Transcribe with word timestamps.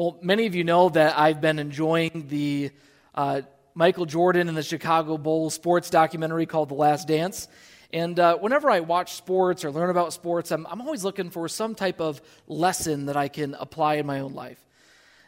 Well, 0.00 0.16
many 0.22 0.46
of 0.46 0.54
you 0.54 0.64
know 0.64 0.88
that 0.88 1.18
I've 1.18 1.42
been 1.42 1.58
enjoying 1.58 2.24
the 2.28 2.70
uh, 3.14 3.42
Michael 3.74 4.06
Jordan 4.06 4.48
and 4.48 4.56
the 4.56 4.62
Chicago 4.62 5.18
Bulls 5.18 5.52
sports 5.52 5.90
documentary 5.90 6.46
called 6.46 6.70
The 6.70 6.74
Last 6.74 7.06
Dance. 7.06 7.48
And 7.92 8.18
uh, 8.18 8.38
whenever 8.38 8.70
I 8.70 8.80
watch 8.80 9.12
sports 9.12 9.62
or 9.62 9.70
learn 9.70 9.90
about 9.90 10.14
sports, 10.14 10.52
I'm, 10.52 10.66
I'm, 10.68 10.80
always 10.80 11.04
looking 11.04 11.28
for 11.28 11.46
some 11.48 11.74
type 11.74 12.00
of 12.00 12.22
lesson 12.48 13.04
that 13.04 13.18
I 13.18 13.28
can 13.28 13.54
apply 13.60 13.96
in 13.96 14.06
my 14.06 14.20
own 14.20 14.32
life. 14.32 14.58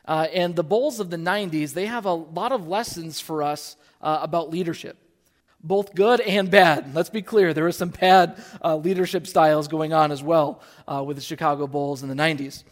Uh, 0.09 0.29
and 0.33 0.57
the 0.57 0.65
Bulls 0.65 1.01
of 1.01 1.11
the 1.11 1.19
90s, 1.19 1.75
they 1.75 1.85
have 1.85 2.07
a 2.07 2.15
lot 2.15 2.53
of 2.53 2.67
lessons 2.67 3.21
for 3.21 3.43
us 3.43 3.77
uh, 4.01 4.21
about 4.23 4.49
leadership, 4.49 4.97
both 5.63 5.95
good 5.95 6.23
and 6.23 6.51
bad. 6.51 6.95
Let's 6.95 7.11
be 7.11 7.21
clear, 7.21 7.53
there 7.53 7.67
are 7.67 7.73
some 7.73 7.91
bad 7.91 8.43
uh, 8.65 8.77
leadership 8.77 9.27
styles 9.27 9.69
going 9.69 9.93
on 9.93 10.11
as 10.11 10.23
well 10.23 10.63
uh, 10.89 11.05
with 11.07 11.19
the 11.19 11.23
Chicago 11.23 11.67
Bulls 11.67 12.03
in 12.03 12.09
the 12.09 12.15
90s. 12.15 12.65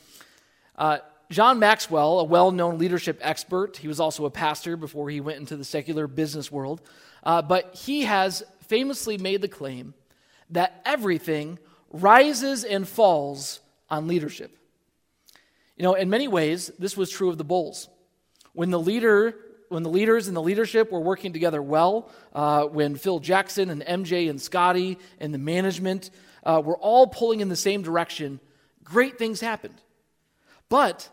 John 1.31 1.61
Maxwell, 1.61 2.21
a 2.21 2.25
well 2.25 2.51
known 2.51 2.79
leadership 2.79 3.21
expert, 3.23 3.77
he 3.77 3.86
was 3.86 4.00
also 4.00 4.25
a 4.25 4.31
pastor 4.31 4.77
before 4.77 5.11
he 5.11 5.21
went 5.21 5.39
into 5.39 5.57
the 5.57 5.64
secular 5.64 6.09
business 6.09 6.50
world, 6.50 6.81
uh, 7.23 7.41
but 7.41 7.75
he 7.75 8.03
has 8.03 8.43
famously 8.67 9.17
made 9.17 9.40
the 9.40 9.49
claim 9.49 9.95
that 10.51 10.82
everything 10.85 11.59
rises 11.93 12.64
and 12.64 12.89
falls 12.89 13.61
on 13.89 14.09
leadership. 14.09 14.57
You 15.77 15.85
know, 15.85 15.95
in 15.95 16.11
many 16.11 16.27
ways, 16.27 16.71
this 16.79 16.96
was 16.96 17.11
true 17.11 17.31
of 17.31 17.39
the 17.39 17.45
Bulls. 17.45 17.89
When 18.53 18.71
the 18.71 18.81
leader 18.81 19.35
when 19.68 19.85
the 19.85 19.89
leaders 19.89 20.26
and 20.26 20.37
the 20.37 20.43
leadership 20.43 20.90
were 20.90 20.99
working 20.99 21.32
together 21.32 21.62
well, 21.62 22.11
uh, 22.35 22.65
when 22.65 22.96
Phil 22.96 23.21
Jackson 23.21 23.71
and 23.71 23.82
MJ 23.82 24.29
and 24.29 24.40
Scottie 24.40 24.99
and 25.21 25.32
the 25.32 25.39
management 25.39 26.11
uh, 26.43 26.61
were 26.65 26.76
all 26.76 27.07
pulling 27.07 27.39
in 27.39 27.49
the 27.49 27.54
same 27.54 27.82
direction, 27.82 28.40
great 28.82 29.17
things 29.17 29.40
happened. 29.40 29.81
But 30.68 31.09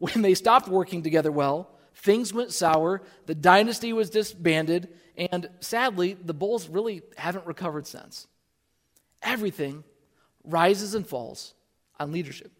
when 0.00 0.22
they 0.22 0.34
stopped 0.34 0.66
working 0.66 1.02
together 1.02 1.30
well, 1.30 1.70
things 1.94 2.34
went 2.34 2.52
sour, 2.52 3.02
the 3.26 3.34
dynasty 3.34 3.92
was 3.92 4.10
disbanded, 4.10 4.88
and 5.16 5.48
sadly, 5.60 6.14
the 6.14 6.34
Bulls 6.34 6.68
really 6.68 7.02
haven't 7.16 7.46
recovered 7.46 7.86
since. 7.86 8.26
Everything 9.22 9.84
rises 10.42 10.94
and 10.94 11.06
falls 11.06 11.54
on 11.98 12.12
leadership. 12.12 12.50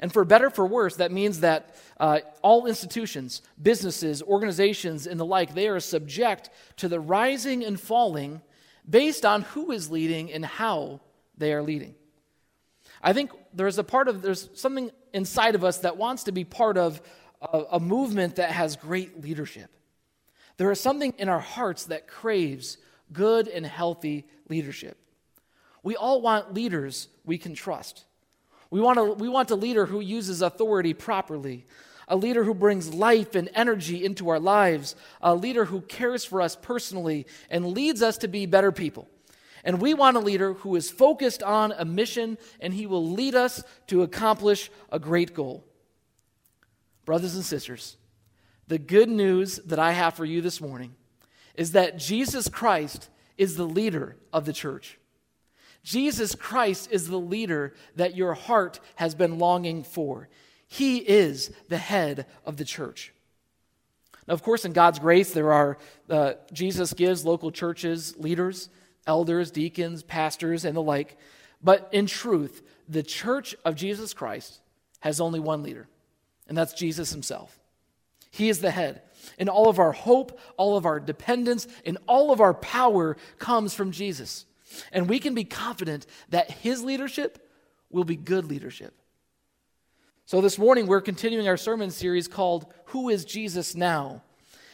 And 0.00 0.12
for 0.12 0.24
better 0.24 0.50
for 0.50 0.66
worse, 0.66 0.96
that 0.96 1.12
means 1.12 1.40
that 1.40 1.74
uh, 1.98 2.20
all 2.42 2.66
institutions, 2.66 3.40
businesses, 3.60 4.22
organizations, 4.22 5.06
and 5.06 5.18
the 5.18 5.24
like, 5.24 5.54
they 5.54 5.68
are 5.68 5.80
subject 5.80 6.50
to 6.76 6.88
the 6.88 7.00
rising 7.00 7.64
and 7.64 7.80
falling 7.80 8.42
based 8.88 9.24
on 9.24 9.42
who 9.42 9.72
is 9.72 9.90
leading 9.90 10.30
and 10.30 10.44
how 10.44 11.00
they 11.38 11.54
are 11.54 11.62
leading. 11.62 11.94
I 13.02 13.14
think 13.14 13.30
there's 13.54 13.78
a 13.78 13.84
part 13.84 14.08
of, 14.08 14.20
there's 14.20 14.50
something 14.54 14.90
inside 15.14 15.54
of 15.54 15.64
us 15.64 15.78
that 15.78 15.96
wants 15.96 16.24
to 16.24 16.32
be 16.32 16.44
part 16.44 16.76
of 16.76 17.00
a, 17.40 17.62
a 17.72 17.80
movement 17.80 18.36
that 18.36 18.50
has 18.50 18.76
great 18.76 19.22
leadership. 19.22 19.70
There 20.56 20.70
is 20.70 20.80
something 20.80 21.14
in 21.18 21.28
our 21.28 21.40
hearts 21.40 21.86
that 21.86 22.06
craves 22.06 22.78
good 23.12 23.48
and 23.48 23.64
healthy 23.64 24.26
leadership. 24.48 24.98
We 25.82 25.96
all 25.96 26.20
want 26.20 26.52
leaders 26.52 27.08
we 27.24 27.38
can 27.38 27.54
trust. 27.54 28.04
We 28.70 28.80
want, 28.80 28.98
a, 28.98 29.04
we 29.04 29.28
want 29.28 29.50
a 29.50 29.56
leader 29.56 29.86
who 29.86 30.00
uses 30.00 30.42
authority 30.42 30.94
properly, 30.94 31.66
a 32.08 32.16
leader 32.16 32.44
who 32.44 32.54
brings 32.54 32.92
life 32.92 33.34
and 33.34 33.48
energy 33.54 34.04
into 34.04 34.28
our 34.30 34.40
lives, 34.40 34.96
a 35.20 35.34
leader 35.34 35.66
who 35.66 35.80
cares 35.80 36.24
for 36.24 36.40
us 36.40 36.56
personally 36.56 37.26
and 37.50 37.66
leads 37.66 38.02
us 38.02 38.18
to 38.18 38.28
be 38.28 38.46
better 38.46 38.72
people. 38.72 39.08
And 39.64 39.80
we 39.80 39.94
want 39.94 40.16
a 40.16 40.20
leader 40.20 40.52
who 40.52 40.76
is 40.76 40.90
focused 40.90 41.42
on 41.42 41.72
a 41.72 41.84
mission 41.84 42.38
and 42.60 42.74
he 42.74 42.86
will 42.86 43.10
lead 43.10 43.34
us 43.34 43.64
to 43.86 44.02
accomplish 44.02 44.70
a 44.92 44.98
great 44.98 45.34
goal. 45.34 45.64
Brothers 47.06 47.34
and 47.34 47.44
sisters, 47.44 47.96
the 48.68 48.78
good 48.78 49.08
news 49.08 49.56
that 49.66 49.78
I 49.78 49.92
have 49.92 50.14
for 50.14 50.24
you 50.24 50.42
this 50.42 50.60
morning 50.60 50.94
is 51.54 51.72
that 51.72 51.98
Jesus 51.98 52.48
Christ 52.48 53.08
is 53.38 53.56
the 53.56 53.66
leader 53.66 54.16
of 54.32 54.44
the 54.44 54.52
church. 54.52 54.98
Jesus 55.82 56.34
Christ 56.34 56.88
is 56.90 57.08
the 57.08 57.20
leader 57.20 57.74
that 57.96 58.16
your 58.16 58.34
heart 58.34 58.80
has 58.96 59.14
been 59.14 59.38
longing 59.38 59.82
for. 59.82 60.28
He 60.66 60.98
is 60.98 61.52
the 61.68 61.78
head 61.78 62.26
of 62.44 62.56
the 62.56 62.64
church. 62.64 63.12
Now, 64.26 64.32
of 64.34 64.42
course, 64.42 64.64
in 64.64 64.72
God's 64.72 64.98
grace, 64.98 65.32
there 65.32 65.52
are, 65.52 65.76
uh, 66.08 66.32
Jesus 66.52 66.94
gives 66.94 67.24
local 67.24 67.50
churches 67.50 68.16
leaders 68.16 68.70
elders, 69.06 69.50
deacons, 69.50 70.02
pastors, 70.02 70.64
and 70.64 70.76
the 70.76 70.82
like. 70.82 71.16
But 71.62 71.88
in 71.92 72.06
truth, 72.06 72.62
the 72.88 73.02
church 73.02 73.54
of 73.64 73.74
Jesus 73.74 74.14
Christ 74.14 74.60
has 75.00 75.20
only 75.20 75.40
one 75.40 75.62
leader, 75.62 75.88
and 76.48 76.56
that's 76.56 76.72
Jesus 76.72 77.10
himself. 77.10 77.58
He 78.30 78.48
is 78.48 78.60
the 78.60 78.70
head. 78.70 79.02
And 79.38 79.48
all 79.48 79.68
of 79.68 79.78
our 79.78 79.92
hope, 79.92 80.38
all 80.56 80.76
of 80.76 80.86
our 80.86 81.00
dependence, 81.00 81.66
and 81.86 81.98
all 82.06 82.32
of 82.32 82.40
our 82.40 82.52
power 82.52 83.16
comes 83.38 83.74
from 83.74 83.92
Jesus. 83.92 84.44
And 84.92 85.08
we 85.08 85.18
can 85.18 85.34
be 85.34 85.44
confident 85.44 86.06
that 86.30 86.50
his 86.50 86.82
leadership 86.82 87.48
will 87.90 88.04
be 88.04 88.16
good 88.16 88.46
leadership. 88.46 88.92
So 90.26 90.40
this 90.40 90.58
morning, 90.58 90.86
we're 90.86 91.00
continuing 91.00 91.48
our 91.48 91.56
sermon 91.56 91.90
series 91.90 92.28
called 92.28 92.66
Who 92.86 93.08
is 93.08 93.24
Jesus 93.24 93.74
Now? 93.74 94.22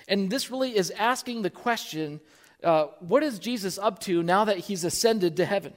And 0.09 0.31
this 0.31 0.51
really 0.51 0.77
is 0.77 0.91
asking 0.93 1.43
the 1.43 1.51
question 1.51 2.21
uh, 2.63 2.87
what 3.01 3.23
is 3.23 3.39
Jesus 3.39 3.79
up 3.79 3.99
to 4.01 4.23
now 4.23 4.45
that 4.45 4.59
he's 4.59 4.85
ascended 4.85 5.37
to 5.37 5.45
heaven? 5.45 5.73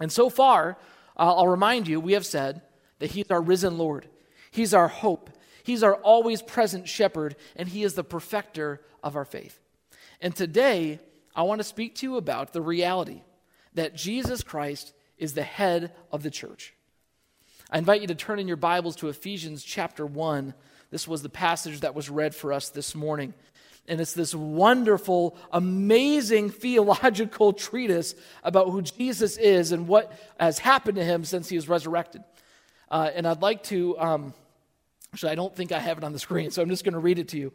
And 0.00 0.12
so 0.12 0.30
far, 0.30 0.78
uh, 1.16 1.34
I'll 1.34 1.48
remind 1.48 1.88
you, 1.88 2.00
we 2.00 2.12
have 2.12 2.26
said 2.26 2.62
that 2.98 3.12
he's 3.12 3.30
our 3.30 3.40
risen 3.40 3.78
Lord, 3.78 4.08
he's 4.50 4.74
our 4.74 4.88
hope, 4.88 5.30
he's 5.62 5.82
our 5.82 5.94
always 5.96 6.42
present 6.42 6.88
shepherd, 6.88 7.36
and 7.56 7.68
he 7.68 7.82
is 7.82 7.94
the 7.94 8.04
perfecter 8.04 8.80
of 9.02 9.16
our 9.16 9.24
faith. 9.24 9.60
And 10.20 10.34
today, 10.34 11.00
I 11.34 11.42
want 11.42 11.60
to 11.60 11.64
speak 11.64 11.94
to 11.96 12.06
you 12.06 12.16
about 12.16 12.52
the 12.52 12.62
reality 12.62 13.22
that 13.74 13.94
Jesus 13.94 14.42
Christ 14.42 14.92
is 15.18 15.34
the 15.34 15.42
head 15.42 15.92
of 16.10 16.22
the 16.22 16.30
church. 16.30 16.74
I 17.70 17.78
invite 17.78 18.00
you 18.00 18.06
to 18.06 18.14
turn 18.14 18.38
in 18.38 18.48
your 18.48 18.56
Bibles 18.56 18.96
to 18.96 19.08
Ephesians 19.08 19.62
chapter 19.62 20.06
1. 20.06 20.54
This 20.90 21.06
was 21.06 21.22
the 21.22 21.28
passage 21.28 21.80
that 21.80 21.94
was 21.94 22.08
read 22.08 22.34
for 22.34 22.52
us 22.52 22.70
this 22.70 22.94
morning. 22.94 23.34
And 23.88 24.00
it's 24.00 24.12
this 24.12 24.34
wonderful, 24.34 25.36
amazing 25.52 26.50
theological 26.50 27.52
treatise 27.54 28.14
about 28.44 28.70
who 28.70 28.82
Jesus 28.82 29.36
is 29.36 29.72
and 29.72 29.88
what 29.88 30.12
has 30.38 30.58
happened 30.58 30.96
to 30.96 31.04
him 31.04 31.24
since 31.24 31.48
he 31.48 31.56
was 31.56 31.68
resurrected. 31.68 32.22
Uh, 32.90 33.10
and 33.14 33.26
I'd 33.26 33.42
like 33.42 33.62
to, 33.64 33.98
um, 33.98 34.34
actually, 35.12 35.32
I 35.32 35.34
don't 35.34 35.54
think 35.54 35.72
I 35.72 35.78
have 35.78 35.98
it 35.98 36.04
on 36.04 36.12
the 36.12 36.18
screen, 36.18 36.50
so 36.50 36.62
I'm 36.62 36.68
just 36.68 36.84
going 36.84 36.94
to 36.94 37.00
read 37.00 37.18
it 37.18 37.28
to 37.28 37.38
you. 37.38 37.52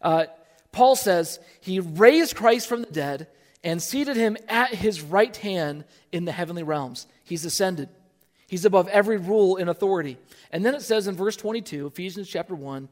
Uh, 0.00 0.24
Paul 0.72 0.96
says, 0.96 1.38
He 1.60 1.80
raised 1.80 2.36
Christ 2.36 2.68
from 2.68 2.82
the 2.82 2.90
dead 2.90 3.26
and 3.64 3.82
seated 3.82 4.16
him 4.16 4.36
at 4.48 4.74
his 4.74 5.02
right 5.02 5.36
hand 5.36 5.84
in 6.10 6.24
the 6.24 6.32
heavenly 6.32 6.62
realms. 6.62 7.06
He's 7.24 7.44
ascended. 7.44 7.88
He's 8.48 8.64
above 8.64 8.88
every 8.88 9.16
rule 9.16 9.56
and 9.56 9.70
authority. 9.70 10.18
And 10.50 10.64
then 10.64 10.74
it 10.74 10.82
says 10.82 11.06
in 11.06 11.16
verse 11.16 11.36
22, 11.36 11.86
Ephesians 11.86 12.28
chapter 12.28 12.54
1, 12.54 12.88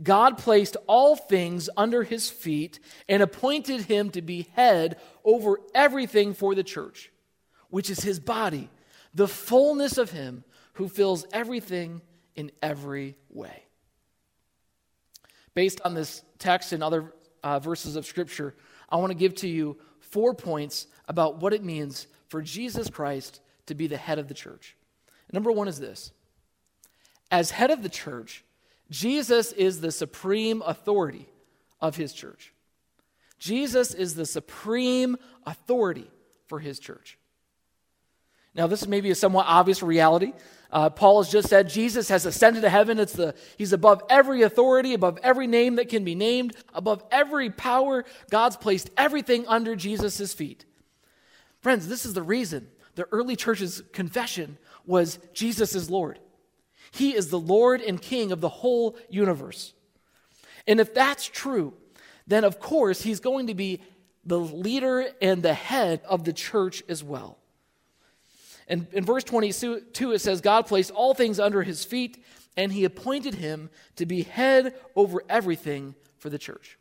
God 0.00 0.38
placed 0.38 0.76
all 0.86 1.16
things 1.16 1.68
under 1.76 2.02
his 2.02 2.30
feet 2.30 2.80
and 3.08 3.22
appointed 3.22 3.82
him 3.82 4.10
to 4.10 4.22
be 4.22 4.48
head 4.54 4.98
over 5.24 5.60
everything 5.74 6.34
for 6.34 6.54
the 6.54 6.62
church, 6.62 7.10
which 7.68 7.90
is 7.90 8.00
his 8.00 8.20
body, 8.20 8.70
the 9.14 9.28
fullness 9.28 9.98
of 9.98 10.10
him 10.10 10.44
who 10.74 10.88
fills 10.88 11.26
everything 11.32 12.00
in 12.34 12.50
every 12.62 13.16
way. 13.28 13.64
Based 15.54 15.80
on 15.84 15.94
this 15.94 16.22
text 16.38 16.72
and 16.72 16.82
other 16.82 17.12
uh, 17.42 17.58
verses 17.58 17.96
of 17.96 18.06
Scripture, 18.06 18.54
I 18.88 18.96
want 18.96 19.10
to 19.10 19.18
give 19.18 19.34
to 19.36 19.48
you 19.48 19.76
four 20.00 20.34
points 20.34 20.86
about 21.08 21.40
what 21.40 21.52
it 21.52 21.62
means 21.62 22.06
for 22.28 22.40
Jesus 22.40 22.88
Christ 22.88 23.40
to 23.66 23.74
be 23.74 23.86
the 23.86 23.96
head 23.96 24.18
of 24.18 24.28
the 24.28 24.34
church. 24.34 24.76
Number 25.32 25.52
one 25.52 25.68
is 25.68 25.78
this 25.78 26.12
As 27.30 27.50
head 27.50 27.70
of 27.70 27.82
the 27.82 27.88
church, 27.88 28.44
Jesus 28.92 29.52
is 29.52 29.80
the 29.80 29.90
supreme 29.90 30.60
authority 30.60 31.26
of 31.80 31.96
his 31.96 32.12
church. 32.12 32.52
Jesus 33.38 33.94
is 33.94 34.14
the 34.14 34.26
supreme 34.26 35.16
authority 35.46 36.10
for 36.46 36.60
his 36.60 36.78
church. 36.78 37.18
Now, 38.54 38.66
this 38.66 38.86
may 38.86 39.00
be 39.00 39.10
a 39.10 39.14
somewhat 39.14 39.46
obvious 39.48 39.82
reality. 39.82 40.34
Uh, 40.70 40.90
Paul 40.90 41.22
has 41.22 41.32
just 41.32 41.48
said 41.48 41.70
Jesus 41.70 42.10
has 42.10 42.26
ascended 42.26 42.60
to 42.62 42.68
heaven. 42.68 42.98
It's 42.98 43.14
the, 43.14 43.34
he's 43.56 43.72
above 43.72 44.02
every 44.10 44.42
authority, 44.42 44.92
above 44.92 45.18
every 45.22 45.46
name 45.46 45.76
that 45.76 45.88
can 45.88 46.04
be 46.04 46.14
named, 46.14 46.54
above 46.74 47.02
every 47.10 47.48
power. 47.48 48.04
God's 48.30 48.58
placed 48.58 48.90
everything 48.98 49.46
under 49.48 49.74
Jesus' 49.74 50.34
feet. 50.34 50.66
Friends, 51.62 51.88
this 51.88 52.04
is 52.04 52.12
the 52.12 52.22
reason 52.22 52.68
the 52.94 53.08
early 53.10 53.36
church's 53.36 53.82
confession 53.94 54.58
was 54.84 55.18
Jesus 55.32 55.74
is 55.74 55.88
Lord. 55.88 56.18
He 56.92 57.16
is 57.16 57.28
the 57.28 57.40
Lord 57.40 57.80
and 57.80 58.00
King 58.00 58.32
of 58.32 58.40
the 58.40 58.48
whole 58.48 58.96
universe. 59.08 59.72
And 60.66 60.78
if 60.78 60.94
that's 60.94 61.24
true, 61.26 61.72
then 62.26 62.44
of 62.44 62.60
course 62.60 63.02
he's 63.02 63.18
going 63.18 63.48
to 63.48 63.54
be 63.54 63.80
the 64.24 64.38
leader 64.38 65.08
and 65.20 65.42
the 65.42 65.54
head 65.54 66.02
of 66.04 66.24
the 66.24 66.32
church 66.32 66.82
as 66.88 67.02
well. 67.02 67.38
And 68.68 68.86
in 68.92 69.04
verse 69.04 69.24
22, 69.24 70.12
it 70.12 70.20
says, 70.20 70.40
God 70.40 70.66
placed 70.66 70.90
all 70.90 71.14
things 71.14 71.40
under 71.40 71.62
his 71.62 71.84
feet 71.84 72.22
and 72.56 72.70
he 72.70 72.84
appointed 72.84 73.34
him 73.34 73.70
to 73.96 74.06
be 74.06 74.22
head 74.22 74.74
over 74.94 75.22
everything 75.28 75.94
for 76.18 76.28
the 76.28 76.38
church. 76.38 76.78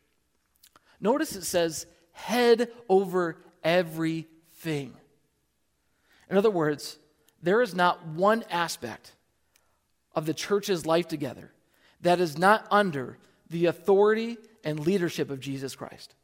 Notice 0.99 1.35
it 1.35 1.45
says 1.45 1.87
head 2.11 2.69
over 2.89 3.37
everything. 3.63 4.93
In 6.29 6.37
other 6.37 6.51
words, 6.51 6.99
there 7.41 7.61
is 7.61 7.73
not 7.73 8.05
one 8.05 8.43
aspect 8.51 9.13
of 10.15 10.25
the 10.25 10.33
church's 10.33 10.85
life 10.85 11.07
together 11.07 11.51
that 12.01 12.19
is 12.19 12.37
not 12.37 12.65
under 12.71 13.17
the 13.49 13.65
authority 13.65 14.37
and 14.63 14.79
leadership 14.79 15.29
of 15.29 15.39
Jesus 15.39 15.75
Christ. 15.75 16.15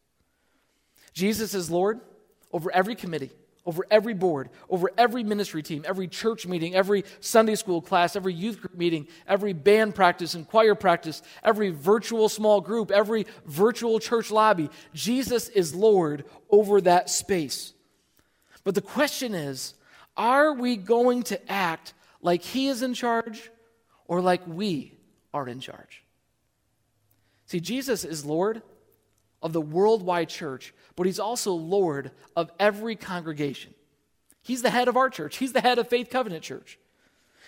Jesus 1.14 1.54
is 1.54 1.70
Lord 1.70 2.00
over 2.52 2.72
every 2.72 2.96
committee, 2.96 3.32
over 3.66 3.86
every 3.92 4.14
board, 4.14 4.50
over 4.70 4.92
every 4.98 5.24
ministry 5.24 5.62
team, 5.62 5.84
every 5.88 6.08
church 6.08 6.48
meeting, 6.48 6.76
every 6.76 7.04
Sunday 7.20 7.56
school 7.56 7.82
class, 7.82 8.16
every 8.16 8.34
youth 8.34 8.62
group 8.62 8.76
meeting, 8.76 9.08
every 9.28 9.54
band 9.54 9.96
practice 9.96 10.36
and 10.36 10.48
choir 10.48 10.76
practice, 10.76 11.22
every 11.44 11.70
virtual 11.70 12.30
small 12.30 12.62
group, 12.62 12.92
every 12.92 13.26
virtual 13.46 14.00
church 14.00 14.32
lobby. 14.32 14.70
Jesus 14.94 15.50
is 15.50 15.76
Lord 15.76 16.26
over 16.50 16.80
that 16.82 17.10
space. 17.10 17.74
But 18.64 18.76
the 18.76 18.82
question 18.82 19.34
is 19.34 19.74
are 20.16 20.54
we 20.54 20.78
going 20.78 21.24
to 21.24 21.52
act 21.52 21.94
like 22.22 22.42
He 22.42 22.68
is 22.68 22.82
in 22.82 22.94
charge 22.94 23.50
or 24.08 24.22
like 24.22 24.42
we 24.48 24.98
are 25.34 25.48
in 25.48 25.60
charge? 25.60 26.04
See, 27.46 27.60
Jesus 27.60 28.04
is 28.04 28.26
Lord 28.26 28.62
of 29.42 29.54
the 29.54 29.62
worldwide 29.62 30.30
church, 30.30 30.74
but 30.96 31.06
he's 31.06 31.20
also 31.20 31.54
Lord 31.54 32.12
of 32.36 32.52
every 32.60 32.96
congregation. 32.96 33.74
He's 34.42 34.62
the 34.62 34.70
head 34.70 34.88
of 34.88 34.98
our 34.98 35.10
church, 35.10 35.38
he's 35.38 35.54
the 35.54 35.62
head 35.62 35.80
of 35.80 35.88
Faith 35.88 36.10
Covenant 36.10 36.44
Church. 36.44 36.80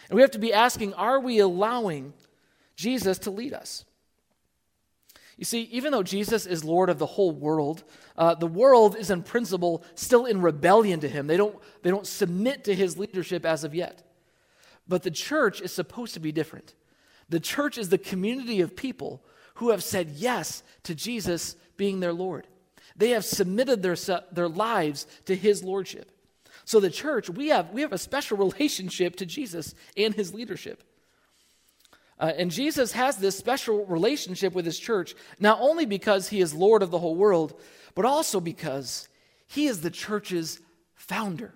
And 0.09 0.15
we 0.15 0.21
have 0.21 0.31
to 0.31 0.39
be 0.39 0.53
asking 0.53 0.93
are 0.95 1.19
we 1.19 1.39
allowing 1.39 2.13
Jesus 2.75 3.19
to 3.19 3.31
lead 3.31 3.53
us? 3.53 3.85
You 5.37 5.45
see, 5.45 5.61
even 5.71 5.93
though 5.93 6.03
Jesus 6.03 6.45
is 6.45 6.65
Lord 6.65 6.89
of 6.89 6.99
the 6.99 7.05
whole 7.05 7.31
world, 7.31 7.85
uh, 8.17 8.35
the 8.35 8.47
world 8.47 8.97
is 8.97 9.09
in 9.09 9.23
principle 9.23 9.85
still 9.95 10.25
in 10.25 10.41
rebellion 10.41 10.99
to 10.99 11.07
him. 11.07 11.27
They 11.27 11.37
don't, 11.37 11.57
they 11.81 11.89
don't 11.89 12.05
submit 12.05 12.65
to 12.65 12.75
his 12.75 12.97
leadership 12.97 13.45
as 13.45 13.63
of 13.63 13.73
yet. 13.73 14.03
But 14.89 15.03
the 15.03 15.11
church 15.11 15.61
is 15.61 15.71
supposed 15.71 16.15
to 16.15 16.19
be 16.19 16.33
different. 16.33 16.73
The 17.29 17.39
church 17.39 17.77
is 17.77 17.89
the 17.89 17.99
community 17.99 18.59
of 18.59 18.75
people 18.75 19.23
who 19.55 19.69
have 19.69 19.83
said 19.83 20.09
yes 20.15 20.63
to 20.83 20.95
Jesus 20.95 21.55
being 21.77 21.99
their 21.99 22.11
Lord. 22.11 22.47
They 22.95 23.11
have 23.11 23.23
submitted 23.23 23.83
their, 23.83 23.95
their 24.31 24.49
lives 24.49 25.05
to 25.25 25.35
his 25.35 25.63
lordship. 25.63 26.11
So 26.65 26.79
the 26.79 26.89
church, 26.89 27.29
we 27.29 27.49
have, 27.49 27.69
we 27.69 27.81
have 27.81 27.93
a 27.93 27.97
special 27.97 28.37
relationship 28.49 29.15
to 29.17 29.25
Jesus 29.25 29.75
and 29.95 30.13
his 30.13 30.33
leadership. 30.33 30.83
Uh, 32.19 32.33
and 32.35 32.51
Jesus 32.51 32.91
has 32.91 33.17
this 33.17 33.37
special 33.37 33.85
relationship 33.85 34.53
with 34.53 34.65
his 34.65 34.77
church, 34.77 35.15
not 35.39 35.59
only 35.61 35.85
because 35.85 36.29
he 36.29 36.41
is 36.41 36.53
Lord 36.53 36.83
of 36.83 36.91
the 36.91 36.99
whole 36.99 37.15
world, 37.15 37.59
but 37.95 38.05
also 38.05 38.41
because 38.41 39.07
he 39.47 39.67
is 39.67 39.81
the 39.81 39.91
church's 39.91 40.59
founder. 40.95 41.53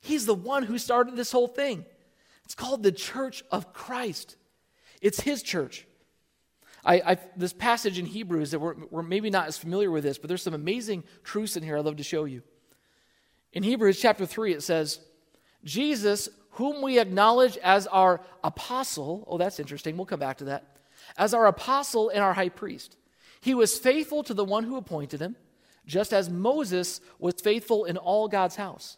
He's 0.00 0.24
the 0.24 0.34
one 0.34 0.62
who 0.62 0.78
started 0.78 1.16
this 1.16 1.32
whole 1.32 1.48
thing. 1.48 1.84
It's 2.44 2.54
called 2.54 2.82
the 2.82 2.92
Church 2.92 3.42
of 3.50 3.72
Christ, 3.72 4.36
it's 5.00 5.20
his 5.20 5.42
church. 5.42 5.86
I, 6.84 6.94
I, 6.94 7.16
this 7.36 7.52
passage 7.52 7.98
in 7.98 8.06
Hebrews 8.06 8.50
that 8.50 8.58
we're, 8.58 8.74
we're 8.90 9.02
maybe 9.02 9.30
not 9.30 9.46
as 9.46 9.56
familiar 9.56 9.90
with 9.90 10.02
this, 10.02 10.18
but 10.18 10.26
there's 10.26 10.42
some 10.42 10.54
amazing 10.54 11.04
truths 11.22 11.56
in 11.56 11.62
here 11.62 11.78
I'd 11.78 11.84
love 11.84 11.96
to 11.98 12.02
show 12.02 12.24
you. 12.24 12.42
In 13.52 13.62
Hebrews 13.62 14.00
chapter 14.00 14.26
3, 14.26 14.54
it 14.54 14.62
says, 14.62 14.98
Jesus, 15.64 16.28
whom 16.52 16.82
we 16.82 16.98
acknowledge 16.98 17.56
as 17.58 17.86
our 17.86 18.20
apostle, 18.42 19.24
oh, 19.28 19.38
that's 19.38 19.60
interesting, 19.60 19.96
we'll 19.96 20.06
come 20.06 20.18
back 20.18 20.38
to 20.38 20.44
that, 20.46 20.76
as 21.16 21.34
our 21.34 21.46
apostle 21.46 22.08
and 22.08 22.20
our 22.20 22.34
high 22.34 22.48
priest. 22.48 22.96
He 23.40 23.54
was 23.54 23.78
faithful 23.78 24.22
to 24.24 24.34
the 24.34 24.44
one 24.44 24.64
who 24.64 24.76
appointed 24.76 25.20
him, 25.20 25.36
just 25.86 26.12
as 26.12 26.30
Moses 26.30 27.00
was 27.18 27.34
faithful 27.34 27.84
in 27.84 27.96
all 27.96 28.28
God's 28.28 28.56
house. 28.56 28.96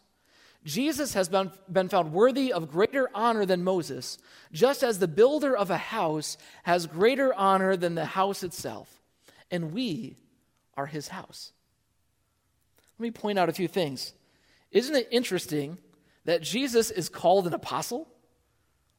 Jesus 0.65 1.13
has 1.13 1.29
been, 1.29 1.51
been 1.71 1.89
found 1.89 2.11
worthy 2.11 2.51
of 2.51 2.71
greater 2.71 3.07
honor 3.13 3.45
than 3.45 3.63
Moses, 3.63 4.17
just 4.51 4.83
as 4.83 4.97
the 4.97 5.07
builder 5.07 5.55
of 5.55 5.69
a 5.69 5.77
house 5.77 6.37
has 6.63 6.87
greater 6.87 7.33
honor 7.35 7.77
than 7.77 7.93
the 7.93 8.05
house 8.05 8.43
itself. 8.43 8.99
And 9.51 9.73
we 9.73 10.17
are 10.75 10.87
his 10.87 11.09
house. 11.09 11.51
Let 12.97 13.03
me 13.03 13.11
point 13.11 13.37
out 13.37 13.47
a 13.47 13.53
few 13.53 13.67
things. 13.67 14.13
Isn't 14.71 14.95
it 14.95 15.07
interesting 15.11 15.77
that 16.25 16.41
Jesus 16.41 16.89
is 16.89 17.09
called 17.09 17.45
an 17.45 17.53
apostle? 17.53 18.07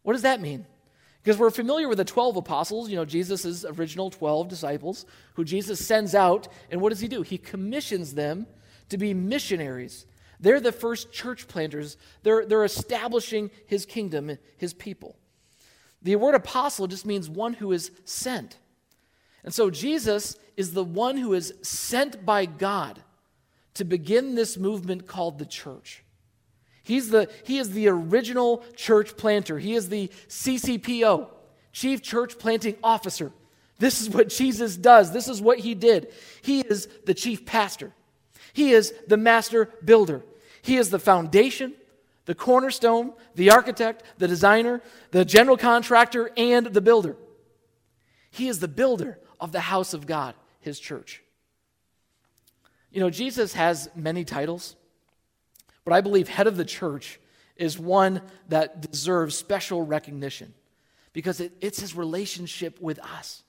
What 0.03 0.13
does 0.13 0.23
that 0.23 0.41
mean? 0.41 0.67
Because 1.21 1.37
we're 1.37 1.51
familiar 1.51 1.89
with 1.89 1.99
the 1.99 2.05
12 2.05 2.37
apostles, 2.37 2.89
you 2.89 2.95
know, 2.95 3.05
Jesus' 3.05 3.65
original 3.65 4.11
12 4.11 4.47
disciples, 4.47 5.05
who 5.35 5.45
Jesus 5.45 5.85
sends 5.85 6.15
out, 6.15 6.47
and 6.71 6.81
what 6.81 6.91
does 6.91 7.01
he 7.01 7.09
do? 7.09 7.23
He 7.23 7.39
commissions 7.39 8.15
them 8.15 8.47
to 8.91 8.97
be 8.97 9.13
missionaries 9.13 10.07
they're 10.41 10.61
the 10.61 10.73
first 10.73 11.12
church 11.12 11.49
planters. 11.49 11.97
They're, 12.23 12.44
they're 12.44 12.65
establishing 12.65 13.50
his 13.67 13.87
kingdom, 13.87 14.37
his 14.56 14.75
people. 14.75 15.17
The 16.03 16.17
word 16.17 16.35
apostle 16.35 16.87
just 16.87 17.06
means 17.06 17.29
one 17.29 17.55
who 17.55 17.73
is 17.73 17.91
sent. 18.05 18.59
And 19.44 19.55
so 19.55 19.71
Jesus 19.71 20.37
is 20.56 20.73
the 20.73 20.85
one 20.85 21.17
who 21.17 21.35
is 21.35 21.55
sent 21.62 22.25
by 22.25 22.47
God 22.47 23.03
to 23.75 23.85
begin 23.85 24.35
this 24.35 24.56
movement 24.56 25.06
called 25.06 25.38
the 25.38 25.47
church. 25.47 26.03
He's 26.82 27.11
the, 27.11 27.29
he 27.44 27.59
is 27.59 27.71
the 27.71 27.89
original 27.89 28.65
church 28.77 29.17
planter. 29.17 29.59
He 29.59 29.75
is 29.75 29.89
the 29.89 30.09
CCPO, 30.29 31.29
Chief 31.73 32.03
Church 32.03 32.39
Planting 32.39 32.77
Officer. 32.82 33.32
This 33.79 34.00
is 34.00 34.09
what 34.09 34.29
Jesus 34.29 34.77
does. 34.77 35.12
This 35.12 35.29
is 35.29 35.43
what 35.43 35.59
he 35.59 35.75
did. 35.75 36.12
He 36.43 36.61
is 36.61 36.89
the 37.05 37.15
chief 37.15 37.44
pastor. 37.44 37.93
He 38.56 38.73
is 38.73 38.94
the 39.06 39.19
master 39.19 39.69
builder. 39.85 40.23
He 40.62 40.79
is 40.79 40.88
the 40.88 40.99
foundation, 40.99 41.75
the 42.25 42.35
cornerstone, 42.35 43.12
the 43.35 43.50
architect, 43.50 44.03
the 44.17 44.26
designer, 44.26 44.81
the 45.11 45.26
general 45.26 45.58
contractor, 45.58 46.31
and 46.38 46.64
the 46.64 46.81
builder. 46.81 47.17
He 48.31 48.49
is 48.49 48.58
the 48.58 48.67
builder 48.67 49.19
of 49.38 49.53
the 49.53 49.61
house 49.61 49.93
of 49.93 50.06
God, 50.06 50.35
his 50.61 50.81
church. 50.81 51.23
You 52.91 53.00
know, 53.00 53.11
Jesus 53.11 53.53
has 53.53 53.91
many 53.94 54.25
titles, 54.25 54.75
but 55.85 55.93
I 55.93 56.00
believe 56.00 56.26
head 56.26 56.47
of 56.47 56.56
the 56.56 56.64
church 56.64 57.20
is 57.56 57.79
one 57.79 58.23
that 58.49 58.91
deserves 58.91 59.37
special 59.37 59.82
recognition 59.82 60.55
because 61.12 61.41
it, 61.41 61.53
it's 61.61 61.81
his 61.81 61.94
relationship 61.94 62.81
with 62.81 63.00
us. 63.00 63.43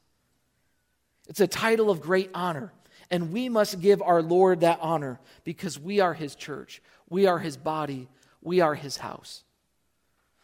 It's 1.30 1.40
a 1.40 1.48
title 1.48 1.90
of 1.90 2.02
great 2.02 2.30
honor. 2.34 2.74
And 3.10 3.32
we 3.32 3.50
must 3.50 3.80
give 3.80 4.02
our 4.02 4.22
Lord 4.22 4.62
that 4.62 4.80
honor 4.82 5.20
because 5.44 5.80
we 5.80 6.00
are 6.00 6.14
his 6.14 6.36
church, 6.36 6.82
we 7.10 7.26
are 7.26 7.40
his 7.40 7.58
body, 7.58 8.10
we 8.42 8.62
are 8.62 8.76
his 8.76 8.98
house. 8.98 9.44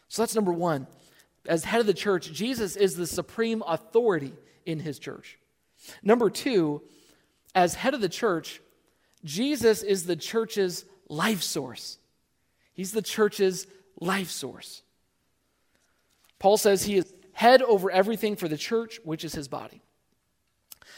So 0.08 0.22
that's 0.22 0.34
number 0.34 0.52
one. 0.52 0.86
As 1.46 1.64
head 1.64 1.80
of 1.80 1.86
the 1.86 1.94
church, 1.94 2.32
Jesus 2.32 2.74
is 2.76 2.96
the 2.96 3.06
supreme 3.06 3.62
authority 3.66 4.32
in 4.64 4.80
his 4.80 4.98
church. 4.98 5.38
Number 6.02 6.30
two, 6.30 6.82
as 7.54 7.74
head 7.74 7.94
of 7.94 8.00
the 8.00 8.08
church, 8.08 8.60
Jesus 9.24 9.82
is 9.82 10.06
the 10.06 10.16
church's 10.16 10.84
life 11.08 11.42
source. 11.42 11.98
He's 12.72 12.92
the 12.92 13.02
church's 13.02 13.66
life 14.00 14.30
source. 14.30 14.82
Paul 16.38 16.56
says 16.56 16.84
he 16.84 16.96
is 16.96 17.12
head 17.32 17.62
over 17.62 17.90
everything 17.90 18.36
for 18.36 18.48
the 18.48 18.56
church, 18.56 19.00
which 19.04 19.24
is 19.24 19.34
his 19.34 19.48
body. 19.48 19.83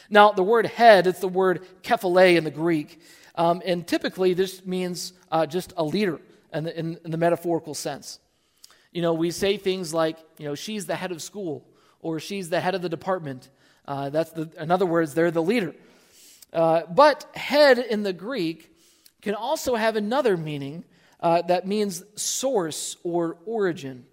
Now, 0.09 0.31
the 0.31 0.43
word 0.43 0.65
head, 0.65 1.07
it's 1.07 1.19
the 1.19 1.27
word 1.27 1.65
kephale 1.83 2.35
in 2.37 2.43
the 2.43 2.51
Greek. 2.51 3.01
Um, 3.35 3.61
and 3.65 3.87
typically, 3.87 4.33
this 4.33 4.65
means 4.65 5.13
uh, 5.31 5.45
just 5.45 5.73
a 5.77 5.83
leader 5.83 6.19
in 6.53 6.63
the, 6.63 6.79
in, 6.79 6.97
in 7.03 7.11
the 7.11 7.17
metaphorical 7.17 7.73
sense. 7.73 8.19
You 8.91 9.01
know, 9.01 9.13
we 9.13 9.31
say 9.31 9.57
things 9.57 9.93
like, 9.93 10.17
you 10.37 10.45
know, 10.45 10.55
she's 10.55 10.85
the 10.85 10.95
head 10.95 11.11
of 11.11 11.21
school 11.21 11.65
or 11.99 12.19
she's 12.19 12.49
the 12.49 12.59
head 12.59 12.73
of 12.73 12.81
the 12.81 12.89
department. 12.89 13.49
Uh, 13.85 14.09
that's 14.09 14.31
the, 14.31 14.49
in 14.59 14.71
other 14.71 14.85
words, 14.85 15.13
they're 15.13 15.31
the 15.31 15.43
leader. 15.43 15.75
Uh, 16.53 16.83
but 16.89 17.25
head 17.35 17.77
in 17.77 18.03
the 18.03 18.13
Greek 18.13 18.73
can 19.21 19.35
also 19.35 19.75
have 19.75 19.95
another 19.95 20.37
meaning 20.37 20.83
uh, 21.19 21.41
that 21.43 21.67
means 21.67 22.03
source 22.15 22.97
or 23.03 23.37
origin. 23.45 24.05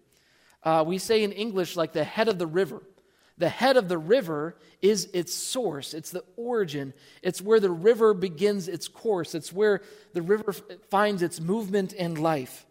Uh, 0.63 0.83
we 0.87 0.99
say 0.99 1.23
in 1.23 1.33
English, 1.33 1.77
like 1.77 1.93
the 1.93 2.05
head 2.05 2.29
of 2.29 2.39
the 2.39 2.47
river. 2.47 2.83
The 3.45 3.51
head 3.51 3.77
of 3.77 3.91
the 3.91 3.99
river 3.99 4.57
is 4.81 5.11
its 5.13 5.35
source, 5.35 5.93
it's 5.93 6.11
the 6.11 6.25
origin, 6.35 6.95
it's 7.23 7.43
where 7.43 7.61
the 7.61 7.71
river 7.71 8.15
begins 8.15 8.69
its 8.69 8.89
course, 8.89 9.35
it's 9.35 9.53
where 9.53 9.83
the 10.15 10.23
river 10.23 10.55
finds 10.89 11.21
its 11.21 11.43
movement 11.43 11.93
and 11.99 12.19
life. 12.19 12.65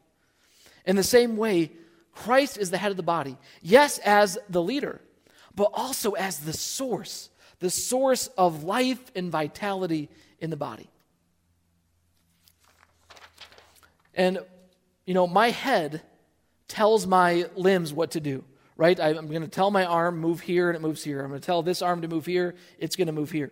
In 0.83 0.95
the 0.95 1.03
same 1.03 1.37
way, 1.37 1.73
Christ 2.11 2.57
is 2.57 2.71
the 2.71 2.79
head 2.79 2.89
of 2.89 2.97
the 2.97 3.03
body, 3.03 3.37
yes, 3.61 3.99
as 3.99 4.39
the 4.49 4.63
leader, 4.63 4.99
but 5.53 5.69
also 5.75 6.13
as 6.13 6.39
the 6.39 6.53
source, 6.53 7.29
the 7.59 7.69
source 7.69 8.25
of 8.35 8.63
life 8.63 9.11
and 9.15 9.31
vitality 9.31 10.09
in 10.39 10.49
the 10.49 10.57
body. 10.57 10.89
And, 14.15 14.39
you 15.05 15.13
know, 15.13 15.27
my 15.27 15.51
head 15.51 16.01
tells 16.67 17.05
my 17.05 17.45
limbs 17.55 17.93
what 17.93 18.09
to 18.09 18.19
do 18.19 18.43
right? 18.77 18.99
I'm 18.99 19.27
going 19.27 19.41
to 19.41 19.47
tell 19.47 19.71
my 19.71 19.85
arm, 19.85 20.19
move 20.19 20.41
here, 20.41 20.69
and 20.69 20.75
it 20.75 20.81
moves 20.81 21.03
here. 21.03 21.21
I'm 21.21 21.29
going 21.29 21.41
to 21.41 21.45
tell 21.45 21.61
this 21.61 21.81
arm 21.81 22.01
to 22.01 22.07
move 22.07 22.25
here, 22.25 22.55
it's 22.79 22.95
going 22.95 23.07
to 23.07 23.13
move 23.13 23.31
here. 23.31 23.51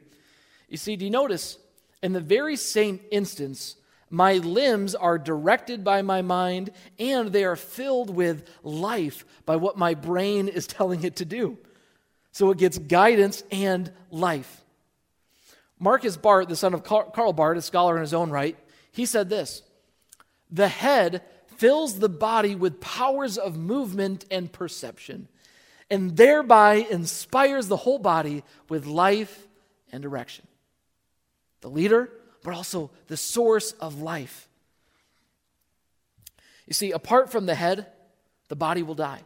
You 0.69 0.77
see, 0.77 0.95
do 0.95 1.05
you 1.05 1.11
notice 1.11 1.57
in 2.01 2.13
the 2.13 2.19
very 2.19 2.55
same 2.55 2.99
instance, 3.11 3.75
my 4.09 4.33
limbs 4.33 4.93
are 4.95 5.17
directed 5.17 5.83
by 5.83 6.01
my 6.01 6.21
mind 6.21 6.71
and 6.99 7.31
they 7.31 7.45
are 7.45 7.55
filled 7.55 8.09
with 8.09 8.47
life 8.63 9.25
by 9.45 9.55
what 9.55 9.77
my 9.77 9.93
brain 9.93 10.47
is 10.47 10.67
telling 10.67 11.03
it 11.03 11.17
to 11.17 11.25
do. 11.25 11.57
So 12.31 12.51
it 12.51 12.57
gets 12.57 12.77
guidance 12.77 13.43
and 13.51 13.91
life. 14.09 14.61
Markus 15.79 16.17
Barth, 16.17 16.47
the 16.47 16.55
son 16.55 16.73
of 16.73 16.83
Karl 16.83 17.33
Barth, 17.33 17.57
a 17.57 17.61
scholar 17.61 17.95
in 17.95 18.01
his 18.01 18.13
own 18.13 18.29
right, 18.29 18.57
he 18.91 19.05
said 19.05 19.29
this 19.29 19.63
The 20.51 20.67
head 20.67 21.23
fills 21.61 21.99
the 21.99 22.09
body 22.09 22.55
with 22.55 22.81
powers 22.81 23.37
of 23.37 23.55
movement 23.55 24.25
and 24.31 24.51
perception, 24.51 25.27
and 25.91 26.17
thereby 26.17 26.73
inspires 26.89 27.67
the 27.67 27.77
whole 27.77 27.99
body 27.99 28.41
with 28.67 28.87
life 28.87 29.47
and 29.91 30.01
direction. 30.01 30.47
The 31.61 31.69
leader, 31.69 32.09
but 32.41 32.55
also 32.55 32.89
the 33.05 33.15
source 33.15 33.73
of 33.73 34.01
life. 34.01 34.49
You 36.65 36.73
see, 36.73 36.93
apart 36.93 37.31
from 37.31 37.45
the 37.45 37.53
head, 37.53 37.85
the 38.47 38.55
body 38.55 38.81
will 38.81 38.95
die. 38.95 39.21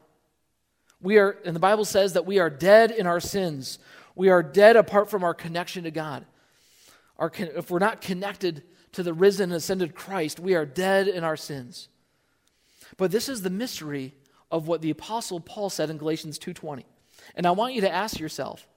We 1.01 1.17
are, 1.19 1.37
and 1.45 1.55
the 1.55 1.61
Bible 1.61 1.85
says 1.85 2.11
that 2.13 2.25
we 2.25 2.39
are 2.39 2.49
dead 2.49 2.91
in 2.91 3.07
our 3.07 3.21
sins. 3.21 3.79
We 4.13 4.27
are 4.27 4.43
dead 4.43 4.75
apart 4.75 5.09
from 5.09 5.23
our 5.23 5.33
connection 5.33 5.85
to 5.85 5.91
God. 5.91 6.25
Our, 7.17 7.31
if 7.37 7.71
we're 7.71 7.79
not 7.79 8.01
connected 8.01 8.63
to 8.91 9.03
the 9.03 9.13
risen 9.13 9.51
and 9.51 9.53
ascended 9.53 9.95
Christ, 9.95 10.37
we 10.37 10.53
are 10.53 10.65
dead 10.65 11.07
in 11.07 11.23
our 11.23 11.37
sins. 11.37 11.87
But 12.97 13.11
this 13.11 13.29
is 13.29 13.41
the 13.41 13.49
mystery 13.49 14.13
of 14.51 14.67
what 14.67 14.81
the 14.81 14.91
apostle 14.91 15.39
Paul 15.39 15.69
said 15.69 15.89
in 15.89 15.97
Galatians 15.97 16.39
2:20. 16.39 16.85
And 17.35 17.45
I 17.45 17.51
want 17.51 17.73
you 17.73 17.81
to 17.81 17.91
ask 17.91 18.19
yourself, 18.19 18.67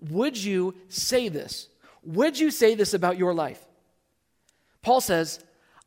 would 0.00 0.36
you 0.36 0.74
say 0.88 1.28
this? 1.28 1.68
Would 2.02 2.38
you 2.38 2.50
say 2.50 2.74
this 2.74 2.94
about 2.94 3.18
your 3.18 3.32
life? 3.32 3.64
Paul 4.82 5.00
says, 5.00 5.38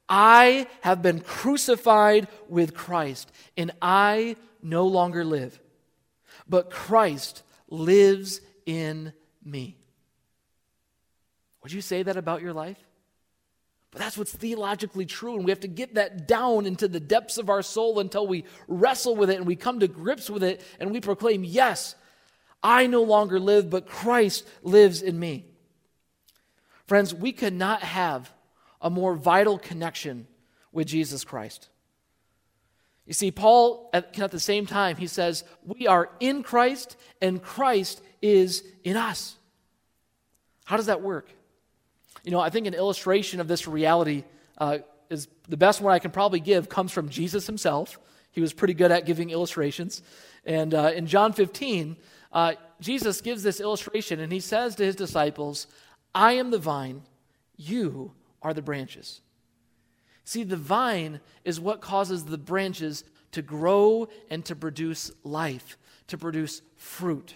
I 0.08 0.68
have 0.82 1.02
been 1.02 1.20
crucified 1.20 2.28
with 2.48 2.74
Christ, 2.74 3.32
and 3.58 3.72
I 3.82 4.38
no 4.62 4.88
longer 4.88 5.26
live, 5.26 5.60
but 6.48 6.70
Christ 6.70 7.44
lives 7.70 8.40
in 8.66 9.14
me. 9.44 9.78
Would 11.64 11.74
you 11.74 11.82
say 11.82 12.04
that 12.04 12.18
about 12.18 12.42
your 12.42 12.54
life? 12.54 12.78
But 13.96 14.02
that's 14.02 14.18
what's 14.18 14.36
theologically 14.36 15.06
true, 15.06 15.36
and 15.36 15.46
we 15.46 15.52
have 15.52 15.62
to 15.62 15.70
get 15.70 15.96
that 15.96 16.28
down 16.28 16.66
into 16.66 16.90
the 16.90 17.00
depths 17.00 17.38
of 17.38 17.50
our 17.50 17.62
soul 17.62 18.02
until 18.02 18.28
we 18.28 18.44
wrestle 18.68 19.16
with 19.16 19.30
it 19.30 19.38
and 19.38 19.46
we 19.48 19.56
come 19.56 19.80
to 19.80 19.88
grips 19.88 20.30
with 20.30 20.44
it 20.44 20.62
and 20.82 20.92
we 20.92 21.00
proclaim, 21.00 21.46
Yes, 21.46 21.96
I 22.62 22.88
no 22.88 23.04
longer 23.04 23.40
live, 23.40 23.70
but 23.70 23.88
Christ 23.88 24.46
lives 24.64 25.02
in 25.02 25.18
me. 25.18 25.46
Friends, 26.88 27.14
we 27.14 27.32
could 27.32 27.54
not 27.54 27.84
have 27.84 28.34
a 28.82 28.90
more 28.90 29.16
vital 29.16 29.58
connection 29.58 30.28
with 30.74 30.88
Jesus 30.88 31.24
Christ. 31.24 31.70
You 33.06 33.14
see, 33.14 33.32
Paul, 33.32 33.90
at, 33.94 34.20
at 34.20 34.32
the 34.32 34.42
same 34.42 34.66
time, 34.66 34.98
he 34.98 35.08
says, 35.08 35.46
We 35.64 35.88
are 35.88 36.10
in 36.20 36.44
Christ, 36.44 36.98
and 37.22 37.42
Christ 37.42 38.02
is 38.22 38.62
in 38.84 38.98
us. 38.98 39.38
How 40.66 40.76
does 40.76 40.88
that 40.88 41.02
work? 41.02 41.32
You 42.26 42.32
know, 42.32 42.40
I 42.40 42.50
think 42.50 42.66
an 42.66 42.74
illustration 42.74 43.40
of 43.40 43.48
this 43.48 43.68
reality 43.68 44.24
uh, 44.58 44.80
is 45.10 45.28
the 45.48 45.58
best 45.58 45.80
one 45.80 45.94
I 45.94 46.00
can 46.00 46.12
probably 46.12 46.40
give 46.40 46.68
comes 46.68 46.92
from 46.92 47.08
Jesus 47.10 47.46
himself. 47.46 48.00
He 48.32 48.42
was 48.42 48.52
pretty 48.52 48.74
good 48.74 48.92
at 48.92 49.06
giving 49.06 49.30
illustrations. 49.30 50.02
And 50.44 50.74
uh, 50.74 50.92
in 50.96 51.06
John 51.06 51.34
15, 51.34 51.96
uh, 52.32 52.54
Jesus 52.82 53.22
gives 53.22 53.44
this 53.44 53.62
illustration 53.62 54.20
and 54.20 54.32
he 54.32 54.40
says 54.40 54.76
to 54.76 54.84
his 54.84 54.96
disciples, 54.96 55.68
I 56.14 56.34
am 56.34 56.50
the 56.50 56.58
vine, 56.58 57.04
you 57.56 58.12
are 58.42 58.54
the 58.54 58.62
branches. 58.62 59.22
See, 60.24 60.44
the 60.44 60.58
vine 60.58 61.22
is 61.44 61.60
what 61.60 61.80
causes 61.80 62.26
the 62.26 62.38
branches 62.38 63.04
to 63.34 63.44
grow 63.44 64.10
and 64.30 64.44
to 64.46 64.56
produce 64.56 65.12
life, 65.24 65.78
to 66.08 66.18
produce 66.18 66.64
fruit. 66.76 67.36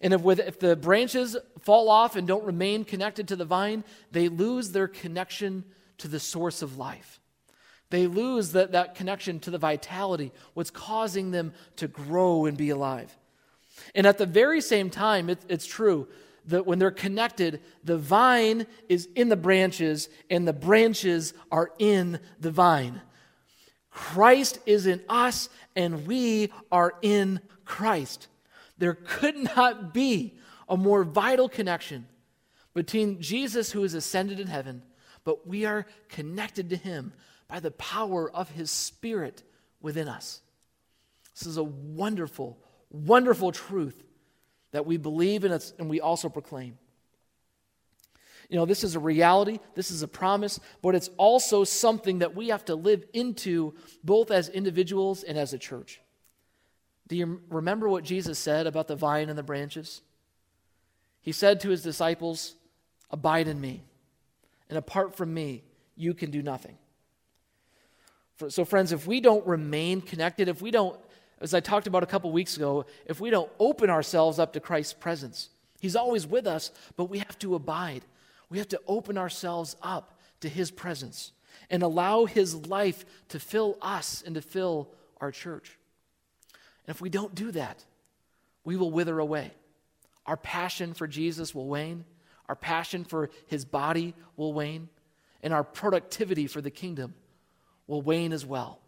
And 0.00 0.14
if, 0.14 0.22
with, 0.22 0.40
if 0.40 0.58
the 0.58 0.76
branches 0.76 1.36
fall 1.60 1.90
off 1.90 2.16
and 2.16 2.26
don't 2.26 2.44
remain 2.44 2.84
connected 2.84 3.28
to 3.28 3.36
the 3.36 3.44
vine, 3.44 3.84
they 4.10 4.28
lose 4.28 4.72
their 4.72 4.88
connection 4.88 5.64
to 5.98 6.08
the 6.08 6.20
source 6.20 6.62
of 6.62 6.78
life. 6.78 7.20
They 7.90 8.06
lose 8.06 8.52
that, 8.52 8.72
that 8.72 8.94
connection 8.94 9.40
to 9.40 9.50
the 9.50 9.58
vitality, 9.58 10.32
what's 10.54 10.70
causing 10.70 11.32
them 11.32 11.52
to 11.76 11.88
grow 11.88 12.46
and 12.46 12.56
be 12.56 12.70
alive. 12.70 13.14
And 13.94 14.06
at 14.06 14.18
the 14.18 14.26
very 14.26 14.60
same 14.60 14.90
time, 14.90 15.28
it, 15.28 15.38
it's 15.48 15.66
true 15.66 16.08
that 16.46 16.66
when 16.66 16.78
they're 16.78 16.90
connected, 16.90 17.60
the 17.84 17.98
vine 17.98 18.66
is 18.88 19.08
in 19.14 19.28
the 19.28 19.36
branches 19.36 20.08
and 20.30 20.46
the 20.46 20.52
branches 20.52 21.34
are 21.50 21.72
in 21.78 22.20
the 22.38 22.50
vine. 22.50 23.00
Christ 23.90 24.60
is 24.66 24.86
in 24.86 25.02
us 25.08 25.48
and 25.76 26.06
we 26.06 26.52
are 26.70 26.94
in 27.02 27.40
Christ. 27.64 28.28
There 28.80 28.94
could 28.94 29.36
not 29.36 29.92
be 29.92 30.38
a 30.66 30.76
more 30.76 31.04
vital 31.04 31.50
connection 31.50 32.06
between 32.72 33.20
Jesus, 33.20 33.70
who 33.70 33.84
is 33.84 33.92
ascended 33.92 34.40
in 34.40 34.46
heaven, 34.46 34.82
but 35.22 35.46
we 35.46 35.66
are 35.66 35.84
connected 36.08 36.70
to 36.70 36.76
him 36.76 37.12
by 37.46 37.60
the 37.60 37.72
power 37.72 38.30
of 38.30 38.48
his 38.50 38.70
Spirit 38.70 39.42
within 39.82 40.08
us. 40.08 40.40
This 41.34 41.46
is 41.46 41.58
a 41.58 41.62
wonderful, 41.62 42.58
wonderful 42.90 43.52
truth 43.52 44.02
that 44.72 44.86
we 44.86 44.96
believe 44.96 45.44
in 45.44 45.60
and 45.78 45.90
we 45.90 46.00
also 46.00 46.30
proclaim. 46.30 46.78
You 48.48 48.56
know, 48.56 48.64
this 48.64 48.82
is 48.82 48.96
a 48.96 49.00
reality, 49.00 49.58
this 49.74 49.90
is 49.90 50.02
a 50.02 50.08
promise, 50.08 50.58
but 50.80 50.94
it's 50.94 51.10
also 51.18 51.64
something 51.64 52.20
that 52.20 52.34
we 52.34 52.48
have 52.48 52.64
to 52.64 52.74
live 52.74 53.04
into 53.12 53.74
both 54.02 54.30
as 54.30 54.48
individuals 54.48 55.22
and 55.22 55.36
as 55.36 55.52
a 55.52 55.58
church. 55.58 56.00
Do 57.10 57.16
you 57.16 57.42
remember 57.50 57.88
what 57.88 58.04
Jesus 58.04 58.38
said 58.38 58.68
about 58.68 58.86
the 58.86 58.94
vine 58.94 59.28
and 59.30 59.36
the 59.36 59.42
branches? 59.42 60.00
He 61.20 61.32
said 61.32 61.58
to 61.60 61.70
his 61.70 61.82
disciples, 61.82 62.54
Abide 63.10 63.48
in 63.48 63.60
me, 63.60 63.82
and 64.68 64.78
apart 64.78 65.16
from 65.16 65.34
me, 65.34 65.64
you 65.96 66.14
can 66.14 66.30
do 66.30 66.40
nothing. 66.40 66.78
So, 68.46 68.64
friends, 68.64 68.92
if 68.92 69.08
we 69.08 69.20
don't 69.20 69.44
remain 69.44 70.00
connected, 70.00 70.46
if 70.46 70.62
we 70.62 70.70
don't, 70.70 70.96
as 71.40 71.52
I 71.52 71.58
talked 71.58 71.88
about 71.88 72.04
a 72.04 72.06
couple 72.06 72.30
weeks 72.30 72.56
ago, 72.56 72.86
if 73.06 73.20
we 73.20 73.28
don't 73.28 73.50
open 73.58 73.90
ourselves 73.90 74.38
up 74.38 74.52
to 74.52 74.60
Christ's 74.60 74.94
presence, 74.94 75.48
He's 75.80 75.96
always 75.96 76.28
with 76.28 76.46
us, 76.46 76.70
but 76.96 77.06
we 77.06 77.18
have 77.18 77.36
to 77.40 77.56
abide. 77.56 78.04
We 78.50 78.58
have 78.58 78.68
to 78.68 78.80
open 78.86 79.18
ourselves 79.18 79.74
up 79.82 80.16
to 80.42 80.48
His 80.48 80.70
presence 80.70 81.32
and 81.70 81.82
allow 81.82 82.26
His 82.26 82.54
life 82.54 83.04
to 83.30 83.40
fill 83.40 83.78
us 83.82 84.22
and 84.24 84.36
to 84.36 84.42
fill 84.42 84.90
our 85.20 85.32
church. 85.32 85.76
And 86.90 86.96
if 86.96 87.00
we 87.00 87.08
don't 87.08 87.36
do 87.36 87.52
that, 87.52 87.84
we 88.64 88.74
will 88.74 88.90
wither 88.90 89.20
away. 89.20 89.52
Our 90.26 90.36
passion 90.36 90.92
for 90.92 91.06
Jesus 91.06 91.54
will 91.54 91.68
wane, 91.68 92.04
our 92.48 92.56
passion 92.56 93.04
for 93.04 93.30
his 93.46 93.64
body 93.64 94.12
will 94.36 94.52
wane, 94.52 94.88
and 95.40 95.54
our 95.54 95.62
productivity 95.62 96.48
for 96.48 96.60
the 96.60 96.68
kingdom 96.72 97.14
will 97.86 98.02
wane 98.02 98.32
as 98.32 98.44
well. 98.44 98.80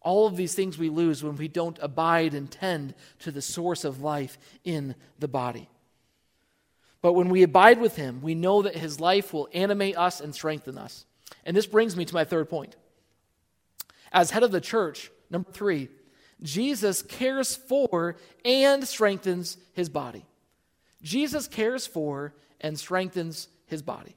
All 0.00 0.28
of 0.28 0.36
these 0.36 0.54
things 0.54 0.78
we 0.78 0.90
lose 0.90 1.24
when 1.24 1.34
we 1.34 1.48
don't 1.48 1.76
abide 1.82 2.34
and 2.34 2.48
tend 2.48 2.94
to 3.18 3.32
the 3.32 3.42
source 3.42 3.82
of 3.82 4.00
life 4.00 4.38
in 4.62 4.94
the 5.18 5.26
body. 5.26 5.68
But 7.02 7.14
when 7.14 7.30
we 7.30 7.42
abide 7.42 7.80
with 7.80 7.96
him, 7.96 8.22
we 8.22 8.36
know 8.36 8.62
that 8.62 8.76
his 8.76 9.00
life 9.00 9.32
will 9.32 9.48
animate 9.52 9.98
us 9.98 10.20
and 10.20 10.32
strengthen 10.32 10.78
us. 10.78 11.04
And 11.44 11.56
this 11.56 11.66
brings 11.66 11.96
me 11.96 12.04
to 12.04 12.14
my 12.14 12.22
third 12.22 12.48
point. 12.48 12.76
As 14.12 14.30
head 14.30 14.44
of 14.44 14.52
the 14.52 14.60
church, 14.60 15.10
number 15.30 15.50
three, 15.50 15.88
Jesus 16.42 17.02
cares 17.02 17.56
for 17.56 18.16
and 18.44 18.86
strengthens 18.86 19.56
his 19.72 19.88
body. 19.88 20.24
Jesus 21.02 21.48
cares 21.48 21.86
for 21.86 22.34
and 22.60 22.78
strengthens 22.78 23.48
his 23.66 23.82
body. 23.82 24.16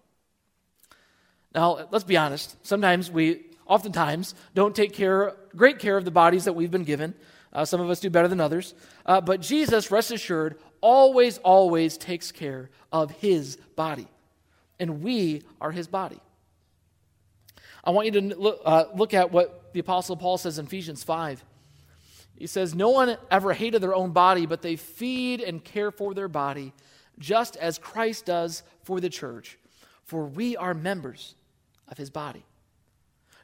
Now, 1.54 1.88
let's 1.92 2.04
be 2.04 2.18
honest. 2.18 2.56
Sometimes 2.66 3.12
we, 3.12 3.46
oftentimes, 3.68 4.36
don't 4.56 4.75
take 4.75 4.94
care, 4.94 5.36
great 5.56 5.80
care 5.80 5.98
of 5.98 6.06
the 6.06 6.12
bodies 6.12 6.46
that 6.46 6.54
we've 6.54 6.72
been 6.72 6.84
given. 6.84 7.13
Uh, 7.54 7.66
some 7.66 7.82
of 7.82 7.90
us 7.90 8.00
do 8.00 8.10
better 8.10 8.28
than 8.28 8.40
others. 8.40 8.74
Uh, 9.06 9.20
but 9.20 9.42
Jesus, 9.42 9.92
rest 9.92 10.12
assured, 10.12 10.58
always, 10.80 11.38
always 11.40 11.98
takes 11.98 12.32
care 12.32 12.70
of 12.92 13.12
his 13.12 13.58
body. 13.75 14.08
And 14.80 15.04
we 15.04 15.44
are 15.60 15.72
his 15.72 15.88
body. 15.88 16.20
I 17.84 17.92
want 17.92 18.06
you 18.06 18.12
to 18.13 18.36
look, 18.36 18.62
uh, 18.63 18.86
look 18.96 19.13
at 19.13 19.32
what 19.32 19.74
the 19.74 19.80
Apostle 19.80 20.16
Paul 20.16 20.38
says 20.38 20.60
in 20.60 20.66
Ephesians 20.66 21.04
5. 21.04 21.44
He 22.41 22.48
says, 22.48 22.74
No 22.74 22.89
one 22.89 23.17
ever 23.29 23.53
hated 23.53 23.83
their 23.83 23.93
own 23.93 24.13
body, 24.13 24.48
but 24.48 24.63
they 24.63 24.75
feed 24.75 25.41
and 25.41 25.63
care 25.63 25.91
for 25.91 26.15
their 26.15 26.27
body, 26.27 26.74
just 27.19 27.55
as 27.55 27.77
Christ 27.77 28.25
does 28.25 28.63
for 28.81 29.00
the 29.00 29.10
church. 29.10 29.60
For 30.05 30.25
we 30.25 30.57
are 30.57 30.74
members 30.74 31.36
of 31.88 32.00
his 32.00 32.10
body. 32.10 32.43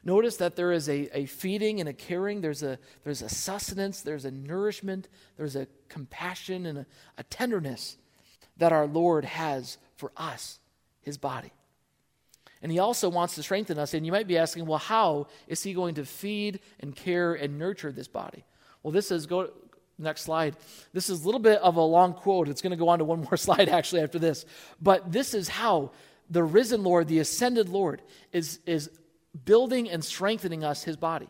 notice 0.02 0.38
that 0.38 0.56
there 0.56 0.72
is 0.72 0.88
a, 0.88 1.16
a 1.16 1.26
feeding 1.26 1.78
and 1.78 1.88
a 1.88 1.92
caring, 1.92 2.40
there's 2.40 2.64
a, 2.64 2.76
there's 3.04 3.22
a 3.22 3.28
sustenance, 3.28 4.02
there's 4.02 4.24
a 4.24 4.32
nourishment, 4.32 5.08
there's 5.36 5.54
a 5.54 5.68
compassion 5.88 6.66
and 6.66 6.78
a, 6.78 6.86
a 7.18 7.22
tenderness 7.22 7.98
that 8.56 8.72
our 8.72 8.88
Lord 8.88 9.24
has 9.24 9.78
for 9.94 10.10
us, 10.16 10.58
his 11.02 11.18
body. 11.18 11.52
And 12.62 12.72
he 12.72 12.80
also 12.80 13.08
wants 13.08 13.36
to 13.36 13.44
strengthen 13.44 13.78
us. 13.78 13.94
And 13.94 14.04
you 14.04 14.10
might 14.10 14.26
be 14.26 14.38
asking, 14.38 14.66
well, 14.66 14.80
how 14.80 15.28
is 15.46 15.62
he 15.62 15.72
going 15.72 15.94
to 15.94 16.04
feed 16.04 16.58
and 16.80 16.96
care 16.96 17.34
and 17.34 17.60
nurture 17.60 17.92
this 17.92 18.08
body? 18.08 18.44
Well, 18.82 18.92
this 18.92 19.10
is, 19.10 19.26
go 19.26 19.50
next 19.98 20.22
slide. 20.22 20.56
This 20.92 21.10
is 21.10 21.22
a 21.22 21.24
little 21.26 21.40
bit 21.40 21.60
of 21.60 21.76
a 21.76 21.82
long 21.82 22.14
quote. 22.14 22.48
It's 22.48 22.62
going 22.62 22.70
to 22.70 22.76
go 22.76 22.88
on 22.88 23.00
to 23.00 23.04
one 23.04 23.22
more 23.22 23.36
slide 23.36 23.68
actually 23.68 24.02
after 24.02 24.18
this. 24.18 24.44
But 24.80 25.12
this 25.12 25.34
is 25.34 25.48
how 25.48 25.92
the 26.30 26.44
risen 26.44 26.82
Lord, 26.82 27.08
the 27.08 27.18
ascended 27.18 27.68
Lord, 27.68 28.02
is, 28.32 28.60
is 28.66 28.90
building 29.44 29.88
and 29.90 30.04
strengthening 30.04 30.64
us, 30.64 30.84
his 30.84 30.96
body. 30.96 31.28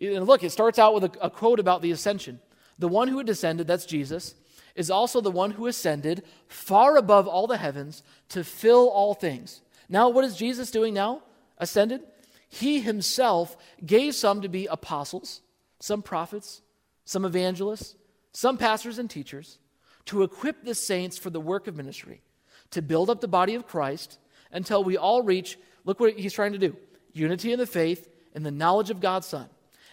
And 0.00 0.26
look, 0.26 0.42
it 0.42 0.50
starts 0.50 0.78
out 0.78 0.94
with 0.94 1.04
a, 1.04 1.12
a 1.20 1.30
quote 1.30 1.60
about 1.60 1.82
the 1.82 1.90
ascension. 1.90 2.40
The 2.78 2.88
one 2.88 3.08
who 3.08 3.18
had 3.18 3.26
descended, 3.26 3.66
that's 3.66 3.84
Jesus, 3.84 4.34
is 4.74 4.90
also 4.90 5.20
the 5.20 5.30
one 5.30 5.50
who 5.50 5.66
ascended 5.66 6.24
far 6.48 6.96
above 6.96 7.28
all 7.28 7.46
the 7.46 7.58
heavens 7.58 8.02
to 8.30 8.42
fill 8.42 8.88
all 8.88 9.14
things. 9.14 9.60
Now, 9.88 10.08
what 10.08 10.24
is 10.24 10.36
Jesus 10.36 10.70
doing 10.70 10.94
now? 10.94 11.22
Ascended? 11.58 12.00
He 12.48 12.80
himself 12.80 13.56
gave 13.84 14.14
some 14.14 14.40
to 14.40 14.48
be 14.48 14.66
apostles, 14.66 15.42
some 15.80 16.02
prophets, 16.02 16.62
some 17.04 17.24
evangelists, 17.24 17.96
some 18.32 18.56
pastors 18.56 18.98
and 18.98 19.10
teachers, 19.10 19.58
to 20.06 20.22
equip 20.22 20.64
the 20.64 20.74
saints 20.74 21.18
for 21.18 21.30
the 21.30 21.40
work 21.40 21.66
of 21.66 21.76
ministry, 21.76 22.22
to 22.70 22.82
build 22.82 23.10
up 23.10 23.20
the 23.20 23.28
body 23.28 23.54
of 23.54 23.66
Christ 23.66 24.18
until 24.52 24.84
we 24.84 24.96
all 24.96 25.22
reach, 25.22 25.58
look 25.84 25.98
what 25.98 26.18
he's 26.18 26.32
trying 26.32 26.52
to 26.52 26.58
do 26.58 26.76
unity 27.12 27.52
in 27.52 27.58
the 27.58 27.66
faith 27.66 28.08
and 28.34 28.46
the 28.46 28.50
knowledge 28.52 28.90
of 28.90 29.00
God's 29.00 29.26
Son, 29.26 29.48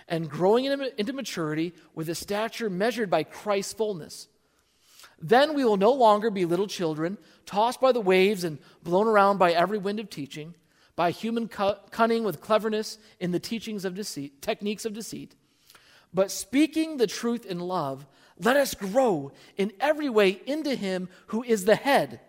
and 0.08 0.30
growing 0.30 0.66
into 0.66 1.14
maturity 1.14 1.74
with 1.96 2.10
a 2.10 2.16
stature 2.16 2.70
measured 2.70 3.10
by 3.10 3.24
Christ's 3.24 3.74
fullness. 3.74 4.28
Then 5.20 5.56
we 5.56 5.66
will 5.66 5.78
no 5.78 5.92
longer 5.92 6.30
be 6.30 6.46
little 6.46 6.68
children, 6.68 7.18
tossed 7.48 7.82
by 7.82 7.92
the 7.92 8.00
waves 8.00 8.44
and 8.44 8.60
blown 8.84 9.08
around 9.08 9.40
by 9.40 9.52
every 9.52 9.80
wind 9.80 10.00
of 10.00 10.12
teaching, 10.12 10.54
by 10.96 11.10
human 11.10 11.48
cunning 11.48 12.24
with 12.24 12.42
cleverness 12.42 13.00
in 13.20 13.32
the 13.32 13.40
teachings 13.40 13.84
of 13.84 13.96
deceit, 13.96 14.42
techniques 14.42 14.86
of 14.86 14.94
deceit. 14.94 15.34
But 16.14 16.32
speaking 16.32 16.98
the 16.98 17.08
truth 17.08 17.46
in 17.46 17.60
love, 17.60 18.06
let 18.40 18.58
us 18.58 18.74
grow 18.74 19.32
in 19.58 19.74
every 19.80 20.10
way 20.10 20.42
into 20.46 20.76
Him 20.76 21.10
who 21.28 21.44
is 21.44 21.66
the 21.66 21.76
head, 21.76 22.20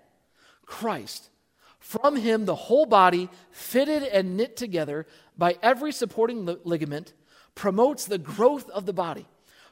Christ. 0.65 1.31
From 1.79 2.17
Him, 2.17 2.45
the 2.45 2.55
whole 2.55 2.87
body, 2.87 3.29
fitted 3.51 4.03
and 4.03 4.37
knit 4.37 4.57
together 4.57 5.07
by 5.37 5.57
every 5.63 5.93
supporting 5.93 6.45
ligament, 6.65 7.13
promotes 7.55 8.07
the 8.07 8.19
growth 8.19 8.69
of 8.71 8.87
the 8.87 8.93
body 8.93 9.27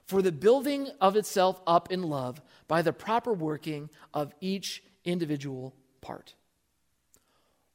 for 0.05 0.23
the 0.23 0.33
building 0.33 0.89
of 1.01 1.17
itself 1.17 1.61
up 1.67 1.91
in 1.91 2.03
love 2.03 2.41
by 2.69 2.81
the 2.83 2.93
proper 2.93 3.33
working 3.33 3.91
of 4.15 4.33
each 4.41 4.83
individual 5.05 5.75
part. 6.01 6.35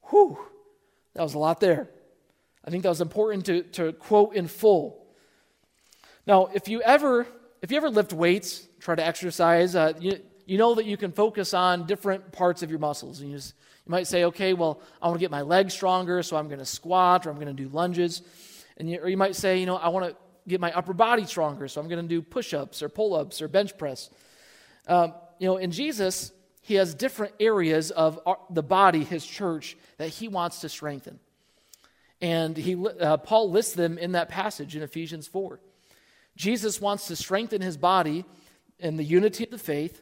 Whew, 0.10 0.38
that 1.14 1.24
was 1.24 1.34
a 1.34 1.40
lot 1.40 1.60
there. 1.60 1.90
I 2.64 2.70
think 2.70 2.84
that 2.84 2.90
was 2.90 3.02
important 3.02 3.46
to, 3.46 3.64
to 3.64 3.94
quote 3.94 4.36
in 4.36 4.48
full. 4.48 5.01
Now, 6.26 6.50
if 6.54 6.68
you 6.68 6.82
ever 6.82 7.28
if 7.62 7.70
you 7.70 7.78
ever 7.78 7.90
lift 7.90 8.12
weights, 8.12 8.68
try 8.80 8.96
to 8.96 9.06
exercise, 9.06 9.76
uh, 9.76 9.94
you, 10.00 10.20
you 10.46 10.58
know 10.58 10.76
that 10.76 10.86
you 10.86 10.98
can 10.98 11.12
focus 11.12 11.54
on 11.54 11.86
different 11.86 12.32
parts 12.32 12.64
of 12.64 12.72
your 12.72 12.80
muscles. 12.80 13.22
And 13.22 13.30
you, 13.30 13.38
just, 13.38 13.54
you 13.86 13.92
might 13.92 14.08
say, 14.08 14.24
okay, 14.26 14.54
well, 14.54 14.82
I 15.02 15.08
want 15.08 15.20
to 15.20 15.24
get 15.24 15.30
my 15.30 15.44
legs 15.44 15.74
stronger, 15.74 16.24
so 16.24 16.38
I'm 16.38 16.48
going 16.48 16.60
to 16.60 16.66
squat 16.66 17.28
or 17.28 17.30
I'm 17.30 17.36
going 17.36 17.48
to 17.48 17.54
do 17.54 17.70
lunges. 17.70 18.24
And 18.78 18.90
you, 18.90 19.00
or 19.00 19.10
you 19.10 19.18
might 19.18 19.36
say, 19.36 19.60
you 19.60 19.68
know, 19.68 19.76
I 19.76 19.90
want 19.90 20.10
to 20.10 20.18
get 20.48 20.60
my 20.60 20.72
upper 20.72 20.94
body 20.94 21.26
stronger, 21.26 21.68
so 21.68 21.80
I'm 21.80 21.88
going 21.88 22.02
to 22.02 22.08
do 22.08 22.22
push 22.24 22.54
ups 22.54 22.82
or 22.82 22.90
pull 22.90 23.14
ups 23.14 23.42
or 23.42 23.48
bench 23.48 23.78
press. 23.78 24.10
Um, 24.88 25.14
you 25.38 25.48
know, 25.48 25.58
in 25.58 25.70
Jesus, 25.70 26.32
he 26.62 26.76
has 26.76 26.96
different 26.96 27.36
areas 27.40 27.92
of 27.92 28.20
our, 28.26 28.40
the 28.50 28.64
body, 28.64 29.04
his 29.04 29.26
church, 29.26 29.78
that 29.98 30.10
he 30.10 30.28
wants 30.28 30.62
to 30.62 30.70
strengthen. 30.70 31.20
And 32.22 32.58
he, 32.58 32.76
uh, 32.76 33.18
Paul 33.18 33.52
lists 33.52 33.74
them 33.74 34.00
in 34.00 34.14
that 34.14 34.30
passage 34.30 34.76
in 34.76 34.82
Ephesians 34.82 35.28
4. 35.28 35.60
Jesus 36.36 36.82
wants 36.82 37.08
to 37.08 37.16
strengthen 37.16 37.62
his 37.62 37.78
body 37.78 38.26
in 38.80 38.98
the 38.98 39.04
unity 39.04 39.44
of 39.44 39.52
the 39.52 39.58
faith, 39.58 40.02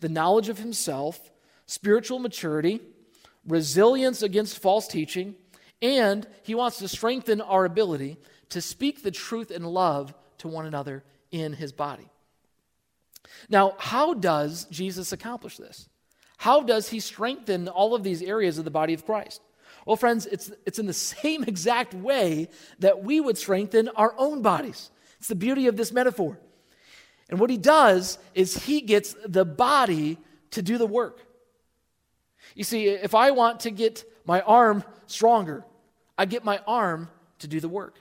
the 0.00 0.08
knowledge 0.08 0.48
of 0.48 0.58
himself, 0.58 1.30
spiritual 1.66 2.18
maturity, 2.18 2.80
resilience 3.46 4.22
against 4.22 4.58
false 4.58 4.86
teaching, 4.86 5.34
and 5.80 6.26
he 6.42 6.54
wants 6.54 6.78
to 6.78 6.88
strengthen 6.88 7.40
our 7.40 7.64
ability 7.64 8.18
to 8.50 8.60
speak 8.60 9.02
the 9.02 9.10
truth 9.10 9.50
in 9.50 9.64
love 9.64 10.14
to 10.38 10.48
one 10.48 10.66
another 10.66 11.02
in 11.30 11.52
his 11.52 11.72
body. 11.72 12.08
Now, 13.48 13.74
how 13.78 14.14
does 14.14 14.64
Jesus 14.66 15.12
accomplish 15.12 15.56
this? 15.56 15.88
How 16.36 16.62
does 16.62 16.88
he 16.88 17.00
strengthen 17.00 17.68
all 17.68 17.94
of 17.94 18.02
these 18.02 18.22
areas 18.22 18.58
of 18.58 18.64
the 18.64 18.70
body 18.70 18.94
of 18.94 19.06
Christ? 19.06 19.40
Well, 19.86 19.96
friends, 19.96 20.26
it's, 20.26 20.52
it's 20.66 20.78
in 20.78 20.86
the 20.86 20.92
same 21.14 21.44
exact 21.44 21.94
way 21.94 22.48
that 22.78 23.02
we 23.02 23.20
would 23.20 23.38
strengthen 23.38 23.88
our 23.88 24.14
own 24.18 24.42
bodies. 24.42 24.90
It's 25.22 25.28
the 25.28 25.36
beauty 25.36 25.68
of 25.68 25.76
this 25.76 25.92
metaphor. 25.92 26.36
And 27.28 27.38
what 27.38 27.48
he 27.48 27.56
does 27.56 28.18
is 28.34 28.64
he 28.64 28.80
gets 28.80 29.14
the 29.24 29.44
body 29.44 30.18
to 30.50 30.62
do 30.62 30.78
the 30.78 30.86
work. 30.86 31.20
You 32.56 32.64
see, 32.64 32.88
if 32.88 33.14
I 33.14 33.30
want 33.30 33.60
to 33.60 33.70
get 33.70 34.02
my 34.24 34.40
arm 34.40 34.82
stronger, 35.06 35.64
I 36.18 36.24
get 36.24 36.44
my 36.44 36.60
arm 36.66 37.08
to 37.38 37.46
do 37.46 37.60
the 37.60 37.68
work. 37.68 38.00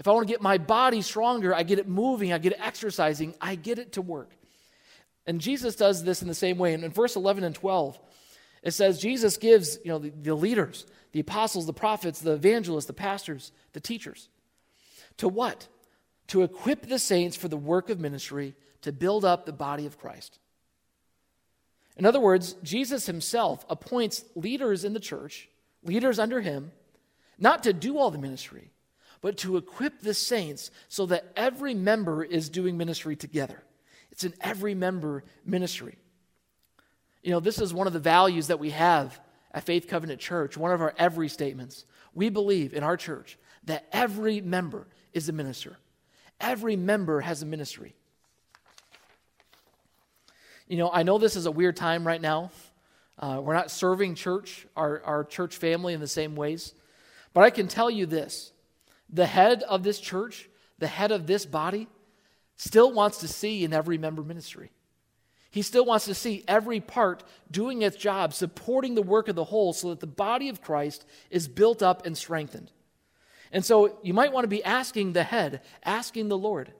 If 0.00 0.08
I 0.08 0.10
want 0.10 0.26
to 0.26 0.32
get 0.34 0.42
my 0.42 0.58
body 0.58 1.00
stronger, 1.00 1.54
I 1.54 1.62
get 1.62 1.78
it 1.78 1.86
moving, 1.86 2.32
I 2.32 2.38
get 2.38 2.54
it 2.54 2.58
exercising, 2.60 3.36
I 3.40 3.54
get 3.54 3.78
it 3.78 3.92
to 3.92 4.02
work. 4.02 4.32
And 5.28 5.40
Jesus 5.40 5.76
does 5.76 6.02
this 6.02 6.22
in 6.22 6.26
the 6.26 6.34
same 6.34 6.58
way. 6.58 6.74
And 6.74 6.82
in 6.82 6.90
verse 6.90 7.14
11 7.14 7.44
and 7.44 7.54
12, 7.54 8.00
it 8.64 8.72
says 8.72 8.98
Jesus 8.98 9.36
gives, 9.36 9.78
you 9.84 9.92
know, 9.92 10.00
the, 10.00 10.10
the 10.10 10.34
leaders, 10.34 10.86
the 11.12 11.20
apostles, 11.20 11.66
the 11.66 11.72
prophets, 11.72 12.18
the 12.18 12.32
evangelists, 12.32 12.86
the 12.86 12.94
pastors, 12.94 13.52
the 13.74 13.80
teachers. 13.80 14.28
To 15.18 15.28
what? 15.28 15.68
To 16.28 16.42
equip 16.42 16.86
the 16.86 16.98
saints 16.98 17.36
for 17.36 17.48
the 17.48 17.56
work 17.56 17.90
of 17.90 18.00
ministry, 18.00 18.54
to 18.82 18.92
build 18.92 19.24
up 19.24 19.44
the 19.44 19.52
body 19.52 19.86
of 19.86 19.98
Christ. 19.98 20.38
In 21.96 22.06
other 22.06 22.20
words, 22.20 22.54
Jesus 22.62 23.06
himself 23.06 23.66
appoints 23.68 24.24
leaders 24.34 24.84
in 24.84 24.92
the 24.92 25.00
church, 25.00 25.48
leaders 25.82 26.18
under 26.18 26.40
him, 26.40 26.70
not 27.38 27.64
to 27.64 27.72
do 27.72 27.98
all 27.98 28.10
the 28.10 28.18
ministry, 28.18 28.70
but 29.20 29.36
to 29.38 29.56
equip 29.56 30.00
the 30.00 30.14
saints 30.14 30.70
so 30.88 31.06
that 31.06 31.32
every 31.36 31.74
member 31.74 32.22
is 32.22 32.48
doing 32.48 32.76
ministry 32.76 33.16
together. 33.16 33.62
It's 34.12 34.24
an 34.24 34.34
every 34.40 34.74
member 34.74 35.24
ministry. 35.44 35.96
You 37.22 37.32
know, 37.32 37.40
this 37.40 37.60
is 37.60 37.74
one 37.74 37.86
of 37.86 37.92
the 37.92 37.98
values 37.98 38.46
that 38.46 38.60
we 38.60 38.70
have 38.70 39.20
at 39.52 39.64
Faith 39.64 39.88
Covenant 39.88 40.20
Church, 40.20 40.56
one 40.56 40.72
of 40.72 40.80
our 40.80 40.94
every 40.98 41.28
statements. 41.28 41.84
We 42.14 42.28
believe 42.28 42.74
in 42.74 42.84
our 42.84 42.96
church 42.96 43.38
that 43.64 43.86
every 43.92 44.40
member 44.40 44.86
is 45.12 45.28
a 45.28 45.32
minister, 45.32 45.78
every 46.40 46.76
member 46.76 47.20
has 47.20 47.42
a 47.42 47.46
ministry. 47.46 47.94
You 50.66 50.76
know, 50.76 50.90
I 50.92 51.02
know 51.02 51.18
this 51.18 51.36
is 51.36 51.46
a 51.46 51.50
weird 51.50 51.76
time 51.76 52.06
right 52.06 52.20
now. 52.20 52.50
Uh, 53.18 53.40
we're 53.42 53.54
not 53.54 53.70
serving 53.70 54.14
church, 54.14 54.66
our, 54.76 55.02
our 55.04 55.24
church 55.24 55.56
family, 55.56 55.94
in 55.94 56.00
the 56.00 56.06
same 56.06 56.36
ways. 56.36 56.74
But 57.32 57.44
I 57.44 57.50
can 57.50 57.68
tell 57.68 57.90
you 57.90 58.06
this 58.06 58.52
the 59.10 59.26
head 59.26 59.62
of 59.62 59.82
this 59.82 59.98
church, 59.98 60.48
the 60.78 60.86
head 60.86 61.10
of 61.10 61.26
this 61.26 61.46
body, 61.46 61.88
still 62.56 62.92
wants 62.92 63.18
to 63.18 63.28
see 63.28 63.64
in 63.64 63.72
every 63.72 63.98
member 63.98 64.22
ministry. 64.22 64.70
He 65.50 65.62
still 65.62 65.86
wants 65.86 66.04
to 66.04 66.14
see 66.14 66.44
every 66.46 66.80
part 66.80 67.24
doing 67.50 67.80
its 67.82 67.96
job, 67.96 68.34
supporting 68.34 68.94
the 68.94 69.02
work 69.02 69.28
of 69.28 69.34
the 69.36 69.44
whole 69.44 69.72
so 69.72 69.88
that 69.88 70.00
the 70.00 70.06
body 70.06 70.50
of 70.50 70.60
Christ 70.60 71.06
is 71.30 71.48
built 71.48 71.82
up 71.82 72.04
and 72.04 72.16
strengthened. 72.16 72.70
And 73.52 73.64
so 73.64 73.98
you 74.02 74.12
might 74.14 74.32
want 74.32 74.44
to 74.44 74.48
be 74.48 74.62
asking 74.64 75.12
the 75.12 75.22
head, 75.22 75.62
asking 75.84 76.28
the 76.28 76.38
Lord, 76.38 76.72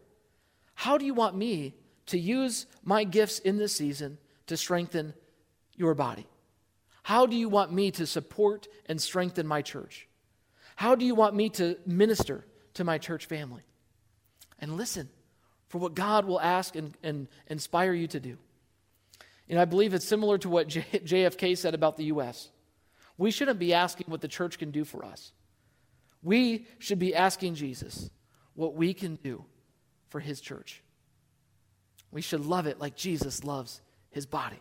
how 0.75 0.99
do 0.99 1.05
you 1.05 1.15
want 1.15 1.37
me 1.37 1.75
to 2.07 2.19
use 2.19 2.67
my 2.85 3.05
gifts 3.05 3.39
in 3.39 3.59
this 3.59 3.75
season 3.75 4.19
to 4.47 4.57
strengthen 4.57 5.15
your 5.77 5.95
body? 5.95 6.27
How 7.03 7.27
do 7.27 7.37
you 7.37 7.49
want 7.49 7.73
me 7.73 7.91
to 7.93 8.07
support 8.07 8.69
and 8.87 9.01
strengthen 9.01 9.47
my 9.47 9.63
church? 9.63 10.07
How 10.77 10.95
do 10.95 11.05
you 11.05 11.15
want 11.15 11.35
me 11.35 11.49
to 11.51 11.77
minister 11.87 12.45
to 12.75 12.85
my 12.85 12.99
church 12.99 13.27
family? 13.27 13.63
And 14.59 14.77
listen 14.77 15.09
for 15.69 15.79
what 15.79 15.95
God 15.95 16.25
will 16.25 16.41
ask 16.41 16.77
and, 16.77 16.97
and 17.03 17.29
inspire 17.47 17.93
you 17.93 18.07
to 18.09 18.21
do. 18.21 18.39
And 19.49 19.59
I 19.59 19.65
believe 19.65 19.95
it's 19.95 20.07
similar 20.07 20.39
to 20.39 20.49
what 20.49 20.69
J- 20.69 20.85
JFK 20.93 21.57
said 21.57 21.75
about 21.75 21.97
the 21.97 22.05
U.S. 22.05 22.51
We 23.17 23.31
shouldn't 23.31 23.59
be 23.59 23.73
asking 23.75 24.07
what 24.09 24.21
the 24.21 24.29
church 24.29 24.59
can 24.59 24.71
do 24.71 24.85
for 24.85 25.05
us. 25.05 25.33
We 26.23 26.67
should 26.79 26.99
be 26.99 27.15
asking 27.15 27.55
Jesus 27.55 28.11
what 28.55 28.75
we 28.75 28.93
can 28.95 29.17
do 29.17 29.45
for 30.09 30.21
his 30.21 30.41
church. 30.41 30.83
We 32.11 32.23
should 32.23 32.45
love 32.45 32.67
it 32.67 32.81
like 32.81 32.97
Jesus 32.97 33.45
loves 33.45 33.81
his 34.11 34.27
body. 34.27 34.61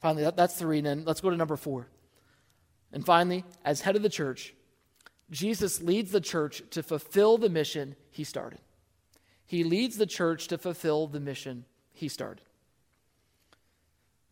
Finally, 0.00 0.24
that, 0.24 0.36
that's 0.36 0.54
three. 0.54 0.78
And 0.78 0.86
then 0.86 1.04
let's 1.04 1.20
go 1.20 1.30
to 1.30 1.36
number 1.36 1.56
four. 1.56 1.88
And 2.92 3.04
finally, 3.04 3.44
as 3.64 3.80
head 3.80 3.96
of 3.96 4.02
the 4.02 4.08
church, 4.08 4.54
Jesus 5.30 5.80
leads 5.80 6.10
the 6.10 6.20
church 6.20 6.62
to 6.70 6.82
fulfill 6.82 7.38
the 7.38 7.48
mission 7.48 7.96
he 8.10 8.22
started. 8.22 8.60
He 9.46 9.64
leads 9.64 9.96
the 9.96 10.06
church 10.06 10.48
to 10.48 10.58
fulfill 10.58 11.06
the 11.06 11.20
mission 11.20 11.64
he 11.92 12.08
started. 12.08 12.44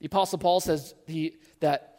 The 0.01 0.07
Apostle 0.07 0.39
Paul 0.39 0.61
says 0.61 0.95
he, 1.07 1.37
that 1.61 1.90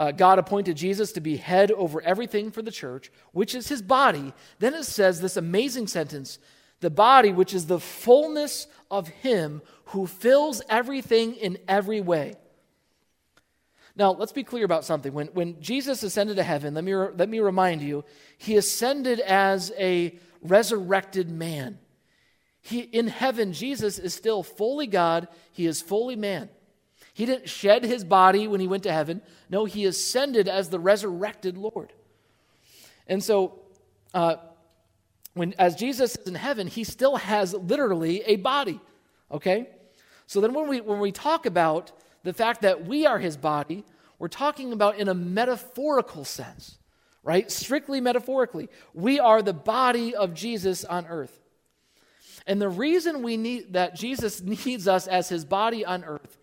uh, 0.00 0.12
God 0.12 0.38
appointed 0.38 0.78
Jesus 0.78 1.12
to 1.12 1.20
be 1.20 1.36
head 1.36 1.70
over 1.72 2.00
everything 2.00 2.50
for 2.50 2.62
the 2.62 2.70
church, 2.70 3.12
which 3.32 3.54
is 3.54 3.68
his 3.68 3.82
body. 3.82 4.32
Then 4.58 4.72
it 4.72 4.84
says 4.84 5.20
this 5.20 5.36
amazing 5.36 5.88
sentence 5.88 6.38
the 6.80 6.88
body, 6.88 7.30
which 7.30 7.52
is 7.52 7.66
the 7.66 7.78
fullness 7.78 8.66
of 8.90 9.08
him 9.08 9.60
who 9.86 10.06
fills 10.06 10.62
everything 10.70 11.34
in 11.34 11.58
every 11.68 12.00
way. 12.00 12.32
Now, 13.94 14.12
let's 14.12 14.32
be 14.32 14.42
clear 14.44 14.64
about 14.64 14.86
something. 14.86 15.12
When, 15.12 15.26
when 15.28 15.60
Jesus 15.60 16.02
ascended 16.02 16.36
to 16.36 16.42
heaven, 16.42 16.72
let 16.72 16.84
me, 16.84 16.94
let 16.94 17.28
me 17.28 17.40
remind 17.40 17.82
you, 17.82 18.02
he 18.38 18.56
ascended 18.56 19.20
as 19.20 19.70
a 19.78 20.18
resurrected 20.40 21.28
man. 21.28 21.78
He, 22.62 22.80
in 22.80 23.08
heaven, 23.08 23.52
Jesus 23.52 23.98
is 23.98 24.14
still 24.14 24.42
fully 24.42 24.86
God, 24.86 25.28
he 25.52 25.66
is 25.66 25.82
fully 25.82 26.16
man. 26.16 26.48
He 27.20 27.26
didn't 27.26 27.50
shed 27.50 27.84
his 27.84 28.02
body 28.02 28.48
when 28.48 28.60
he 28.60 28.66
went 28.66 28.84
to 28.84 28.92
heaven. 28.92 29.20
No, 29.50 29.66
he 29.66 29.84
ascended 29.84 30.48
as 30.48 30.70
the 30.70 30.80
resurrected 30.80 31.58
Lord. 31.58 31.92
And 33.06 33.22
so, 33.22 33.58
uh, 34.14 34.36
when, 35.34 35.52
as 35.58 35.74
Jesus 35.74 36.16
is 36.16 36.26
in 36.26 36.34
heaven, 36.34 36.66
he 36.66 36.82
still 36.82 37.16
has 37.16 37.52
literally 37.52 38.22
a 38.22 38.36
body. 38.36 38.80
Okay? 39.30 39.68
So 40.26 40.40
then 40.40 40.54
when 40.54 40.66
we, 40.66 40.80
when 40.80 40.98
we 40.98 41.12
talk 41.12 41.44
about 41.44 41.92
the 42.22 42.32
fact 42.32 42.62
that 42.62 42.86
we 42.86 43.04
are 43.04 43.18
his 43.18 43.36
body, 43.36 43.84
we're 44.18 44.28
talking 44.28 44.72
about 44.72 44.96
in 44.96 45.06
a 45.06 45.14
metaphorical 45.14 46.24
sense, 46.24 46.78
right? 47.22 47.50
Strictly 47.50 48.00
metaphorically. 48.00 48.70
We 48.94 49.20
are 49.20 49.42
the 49.42 49.52
body 49.52 50.14
of 50.14 50.32
Jesus 50.32 50.86
on 50.86 51.06
earth. 51.06 51.38
And 52.46 52.62
the 52.62 52.70
reason 52.70 53.22
we 53.22 53.36
need 53.36 53.74
that 53.74 53.94
Jesus 53.94 54.40
needs 54.64 54.88
us 54.88 55.06
as 55.06 55.28
his 55.28 55.44
body 55.44 55.84
on 55.84 56.02
earth 56.02 56.38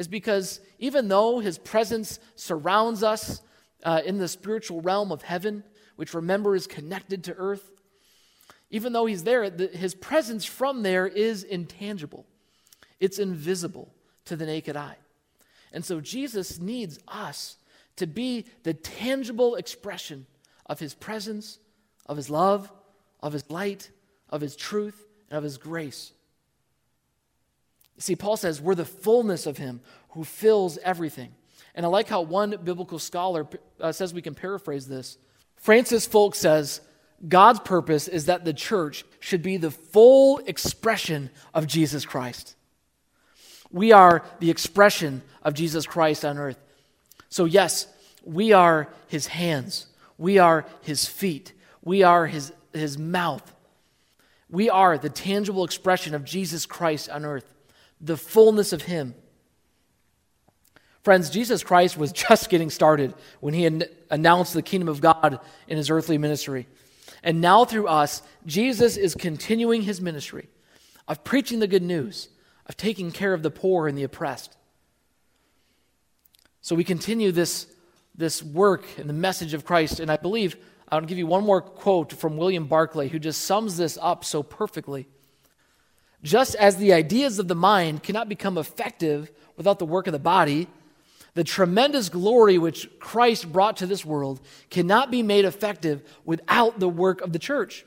is 0.00 0.08
because 0.08 0.60
even 0.78 1.08
though 1.08 1.40
his 1.40 1.58
presence 1.58 2.20
surrounds 2.34 3.02
us 3.02 3.42
uh, 3.84 4.00
in 4.02 4.16
the 4.16 4.28
spiritual 4.28 4.80
realm 4.80 5.12
of 5.12 5.20
heaven, 5.20 5.62
which 5.96 6.14
remember 6.14 6.54
is 6.54 6.66
connected 6.66 7.22
to 7.24 7.34
earth, 7.34 7.70
even 8.70 8.94
though 8.94 9.04
he's 9.04 9.24
there, 9.24 9.50
the, 9.50 9.66
his 9.66 9.94
presence 9.94 10.46
from 10.46 10.82
there 10.82 11.06
is 11.06 11.44
intangible, 11.44 12.24
it's 12.98 13.18
invisible 13.18 13.92
to 14.24 14.36
the 14.36 14.46
naked 14.46 14.74
eye. 14.74 14.96
And 15.70 15.84
so 15.84 16.00
Jesus 16.00 16.58
needs 16.58 16.98
us 17.06 17.58
to 17.96 18.06
be 18.06 18.46
the 18.62 18.72
tangible 18.72 19.56
expression 19.56 20.26
of 20.64 20.80
his 20.80 20.94
presence, 20.94 21.58
of 22.06 22.16
his 22.16 22.30
love, 22.30 22.72
of 23.22 23.34
his 23.34 23.50
light, 23.50 23.90
of 24.30 24.40
his 24.40 24.56
truth, 24.56 25.06
and 25.28 25.36
of 25.36 25.44
his 25.44 25.58
grace. 25.58 26.12
See, 28.00 28.16
Paul 28.16 28.36
says 28.36 28.60
we're 28.60 28.74
the 28.74 28.84
fullness 28.84 29.46
of 29.46 29.58
him 29.58 29.80
who 30.10 30.24
fills 30.24 30.78
everything. 30.78 31.32
And 31.74 31.86
I 31.86 31.88
like 31.88 32.08
how 32.08 32.22
one 32.22 32.56
biblical 32.64 32.98
scholar 32.98 33.46
uh, 33.80 33.92
says 33.92 34.12
we 34.12 34.22
can 34.22 34.34
paraphrase 34.34 34.88
this. 34.88 35.18
Francis 35.56 36.06
Foulkes 36.06 36.38
says, 36.38 36.80
God's 37.28 37.60
purpose 37.60 38.08
is 38.08 38.26
that 38.26 38.44
the 38.44 38.54
church 38.54 39.04
should 39.20 39.42
be 39.42 39.58
the 39.58 39.70
full 39.70 40.38
expression 40.46 41.30
of 41.52 41.66
Jesus 41.66 42.04
Christ. 42.04 42.56
We 43.70 43.92
are 43.92 44.24
the 44.40 44.50
expression 44.50 45.22
of 45.42 45.54
Jesus 45.54 45.86
Christ 45.86 46.24
on 46.24 46.38
earth. 46.38 46.58
So, 47.28 47.44
yes, 47.44 47.86
we 48.24 48.52
are 48.52 48.88
his 49.06 49.28
hands, 49.28 49.86
we 50.18 50.38
are 50.38 50.66
his 50.82 51.06
feet, 51.06 51.52
we 51.82 52.02
are 52.02 52.26
his, 52.26 52.52
his 52.72 52.98
mouth. 52.98 53.54
We 54.48 54.68
are 54.68 54.98
the 54.98 55.10
tangible 55.10 55.64
expression 55.64 56.12
of 56.12 56.24
Jesus 56.24 56.66
Christ 56.66 57.08
on 57.08 57.24
earth, 57.24 57.54
the 58.00 58.16
fullness 58.16 58.72
of 58.72 58.82
him. 58.82 59.14
Friends, 61.02 61.30
Jesus 61.30 61.62
Christ 61.62 61.96
was 61.96 62.12
just 62.28 62.50
getting 62.50 62.70
started 62.70 63.14
when 63.40 63.54
he 63.54 63.82
announced 64.10 64.54
the 64.54 64.62
kingdom 64.62 64.88
of 64.88 65.00
God 65.00 65.40
in 65.68 65.76
his 65.76 65.90
earthly 65.90 66.18
ministry. 66.18 66.66
And 67.22 67.40
now, 67.40 67.64
through 67.64 67.86
us, 67.86 68.22
Jesus 68.46 68.96
is 68.96 69.14
continuing 69.14 69.82
his 69.82 70.00
ministry 70.00 70.48
of 71.06 71.22
preaching 71.24 71.58
the 71.58 71.66
good 71.66 71.82
news 71.82 72.28
of 72.66 72.76
taking 72.76 73.10
care 73.10 73.34
of 73.34 73.42
the 73.42 73.50
poor 73.50 73.88
and 73.88 73.98
the 73.98 74.04
oppressed. 74.04 74.56
So 76.62 76.76
we 76.76 76.84
continue 76.84 77.32
this, 77.32 77.66
this 78.14 78.42
work 78.42 78.84
and 78.96 79.08
the 79.08 79.14
message 79.14 79.54
of 79.54 79.64
Christ. 79.64 79.98
And 79.98 80.10
I 80.10 80.16
believe 80.16 80.56
I'll 80.88 81.00
give 81.00 81.18
you 81.18 81.26
one 81.26 81.44
more 81.44 81.60
quote 81.60 82.12
from 82.12 82.36
William 82.36 82.66
Barclay, 82.66 83.08
who 83.08 83.18
just 83.18 83.42
sums 83.42 83.76
this 83.76 83.98
up 84.00 84.24
so 84.24 84.42
perfectly. 84.42 85.08
Just 86.22 86.54
as 86.56 86.76
the 86.76 86.92
ideas 86.92 87.38
of 87.38 87.48
the 87.48 87.54
mind 87.54 88.02
cannot 88.02 88.28
become 88.28 88.58
effective 88.58 89.30
without 89.56 89.78
the 89.78 89.86
work 89.86 90.06
of 90.06 90.12
the 90.12 90.18
body, 90.18 90.68
the 91.34 91.44
tremendous 91.44 92.08
glory 92.08 92.58
which 92.58 92.88
Christ 92.98 93.50
brought 93.50 93.76
to 93.78 93.86
this 93.86 94.04
world 94.04 94.40
cannot 94.68 95.10
be 95.10 95.22
made 95.22 95.44
effective 95.44 96.02
without 96.24 96.80
the 96.80 96.88
work 96.88 97.20
of 97.20 97.32
the 97.32 97.38
church. 97.38 97.84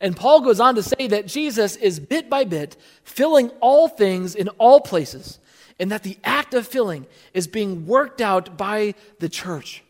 And 0.00 0.16
Paul 0.16 0.40
goes 0.40 0.60
on 0.60 0.74
to 0.74 0.82
say 0.82 1.06
that 1.08 1.26
Jesus 1.26 1.76
is 1.76 2.00
bit 2.00 2.28
by 2.28 2.44
bit 2.44 2.76
filling 3.04 3.50
all 3.60 3.88
things 3.88 4.34
in 4.34 4.48
all 4.50 4.80
places, 4.80 5.38
and 5.78 5.90
that 5.92 6.02
the 6.02 6.18
act 6.24 6.52
of 6.54 6.66
filling 6.66 7.06
is 7.32 7.46
being 7.46 7.86
worked 7.86 8.20
out 8.20 8.56
by 8.56 8.94
the 9.18 9.28
church. 9.28 9.82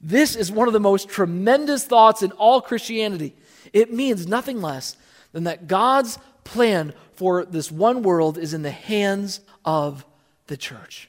This 0.00 0.36
is 0.36 0.50
one 0.52 0.66
of 0.66 0.74
the 0.74 0.80
most 0.80 1.08
tremendous 1.08 1.84
thoughts 1.84 2.22
in 2.22 2.32
all 2.32 2.60
Christianity. 2.60 3.34
It 3.72 3.92
means 3.92 4.26
nothing 4.26 4.60
less 4.60 4.96
than 5.32 5.44
that 5.44 5.66
God's 5.66 6.18
plan 6.44 6.94
for 7.14 7.44
this 7.44 7.70
one 7.70 8.02
world 8.02 8.38
is 8.38 8.54
in 8.54 8.62
the 8.62 8.70
hands 8.70 9.40
of 9.64 10.04
the 10.46 10.56
church. 10.56 11.08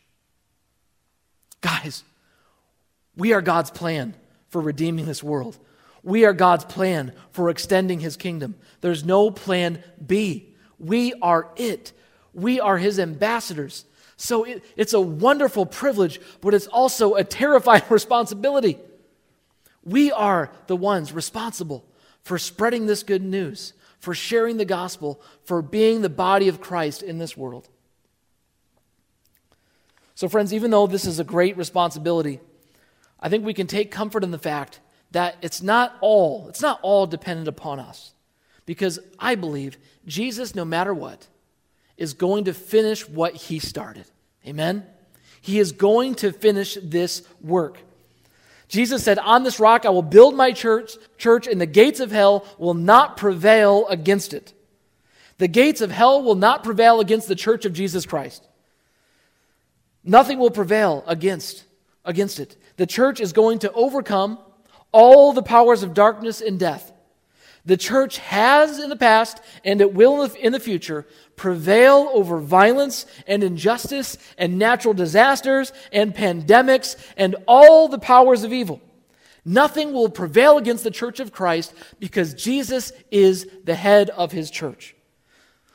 Guys, 1.62 2.04
we 3.16 3.34
are 3.34 3.42
God's 3.42 3.72
plan 3.72 4.16
for 4.50 4.62
redeeming 4.62 5.06
this 5.06 5.24
world. 5.24 5.58
We 6.04 6.26
are 6.26 6.34
God's 6.34 6.66
plan 6.66 7.14
for 7.32 7.50
extending 7.50 8.00
his 8.00 8.16
kingdom. 8.16 8.56
There's 8.82 9.04
no 9.04 9.32
plan 9.32 9.84
B. 10.06 10.54
We 10.78 11.14
are 11.22 11.50
it. 11.56 11.92
We 12.34 12.60
are 12.60 12.78
his 12.78 13.00
ambassadors. 13.00 13.86
So 14.18 14.44
it, 14.44 14.64
it's 14.78 14.94
a 14.94 15.02
wonderful 15.02 15.66
privilege, 15.66 16.22
but 16.42 16.54
it's 16.54 16.68
also 16.68 17.16
a 17.16 17.24
terrifying 17.24 17.84
responsibility. 17.90 18.78
We 19.84 20.12
are 20.12 20.52
the 20.68 20.76
ones 20.76 21.12
responsible 21.12 21.86
for 22.22 22.38
spreading 22.38 22.86
this 22.86 23.04
good 23.04 23.24
news, 23.24 23.74
for 24.00 24.14
sharing 24.14 24.58
the 24.58 24.66
gospel, 24.66 25.22
for 25.44 25.62
being 25.62 26.02
the 26.02 26.10
body 26.10 26.48
of 26.48 26.62
Christ 26.62 27.02
in 27.02 27.18
this 27.18 27.36
world. 27.36 27.70
So, 30.16 30.30
friends, 30.30 30.54
even 30.54 30.72
though 30.72 30.88
this 30.88 31.06
is 31.06 31.20
a 31.20 31.24
great 31.24 31.58
responsibility, 31.58 32.40
I 33.20 33.30
think 33.30 33.46
we 33.46 33.54
can 33.54 33.68
take 33.68 33.92
comfort 33.92 34.24
in 34.24 34.32
the 34.32 34.40
fact 34.40 34.80
that 35.12 35.36
it's 35.42 35.62
not 35.62 35.96
all, 36.02 36.48
it's 36.48 36.62
not 36.62 36.80
all 36.82 37.08
dependent 37.08 37.48
upon 37.48 37.80
us. 37.80 38.14
Because 38.66 39.00
I 39.20 39.36
believe 39.36 39.78
Jesus, 40.06 40.56
no 40.56 40.66
matter 40.66 40.94
what, 40.94 41.28
is 41.98 42.14
going 42.14 42.46
to 42.46 42.54
finish 42.54 43.08
what 43.08 43.34
he 43.36 43.60
started. 43.60 44.06
Amen? 44.46 44.86
He 45.42 45.60
is 45.60 45.72
going 45.72 46.16
to 46.16 46.32
finish 46.32 46.78
this 46.82 47.22
work. 47.42 47.80
Jesus 48.76 49.06
said, 49.06 49.18
On 49.20 49.44
this 49.44 49.58
rock 49.58 49.86
I 49.86 49.90
will 49.90 50.02
build 50.02 50.36
my 50.36 50.52
church, 50.52 50.98
church, 51.18 51.48
and 51.48 51.62
the 51.62 51.66
gates 51.66 52.02
of 52.02 52.12
hell 52.12 52.46
will 52.58 52.74
not 52.74 53.16
prevail 53.16 53.88
against 53.88 54.34
it. 54.34 54.54
The 55.38 55.48
gates 55.48 55.80
of 55.80 55.92
hell 55.92 56.22
will 56.22 56.36
not 56.36 56.62
prevail 56.62 57.00
against 57.00 57.30
the 57.30 57.36
church 57.36 57.64
of 57.64 57.72
Jesus 57.72 58.06
Christ. 58.06 58.46
Nothing 60.04 60.40
will 60.40 60.52
prevail 60.52 61.06
against, 61.08 61.64
against 62.04 62.38
it. 62.42 62.58
The 62.76 62.86
church 62.86 63.22
is 63.22 63.32
going 63.32 63.60
to 63.60 63.72
overcome 63.72 64.40
all 64.92 65.32
the 65.32 65.42
powers 65.42 65.82
of 65.82 65.94
darkness 65.94 66.42
and 66.42 66.60
death. 66.60 66.92
The 67.66 67.78
church 67.78 68.20
has 68.20 68.80
in 68.80 68.90
the 68.90 68.96
past, 68.96 69.42
and 69.64 69.82
it 69.82 69.94
will 69.94 70.24
in 70.24 70.52
the 70.52 70.60
future, 70.60 71.08
prevail 71.36 72.10
over 72.14 72.40
violence 72.40 73.06
and 73.28 73.44
injustice 73.44 74.18
and 74.38 74.60
natural 74.60 74.94
disasters 74.94 75.74
and 75.92 76.16
pandemics 76.16 76.96
and 77.18 77.36
all 77.48 77.88
the 77.88 77.98
powers 77.98 78.44
of 78.44 78.54
evil. 78.54 78.82
Nothing 79.44 79.94
will 79.94 80.10
prevail 80.10 80.58
against 80.58 80.84
the 80.84 80.92
church 80.92 81.20
of 81.20 81.32
Christ 81.32 81.74
because 82.00 82.34
Jesus 82.34 82.92
is 83.12 83.48
the 83.64 83.76
head 83.76 84.10
of 84.12 84.32
his 84.32 84.50
church. 84.50 84.96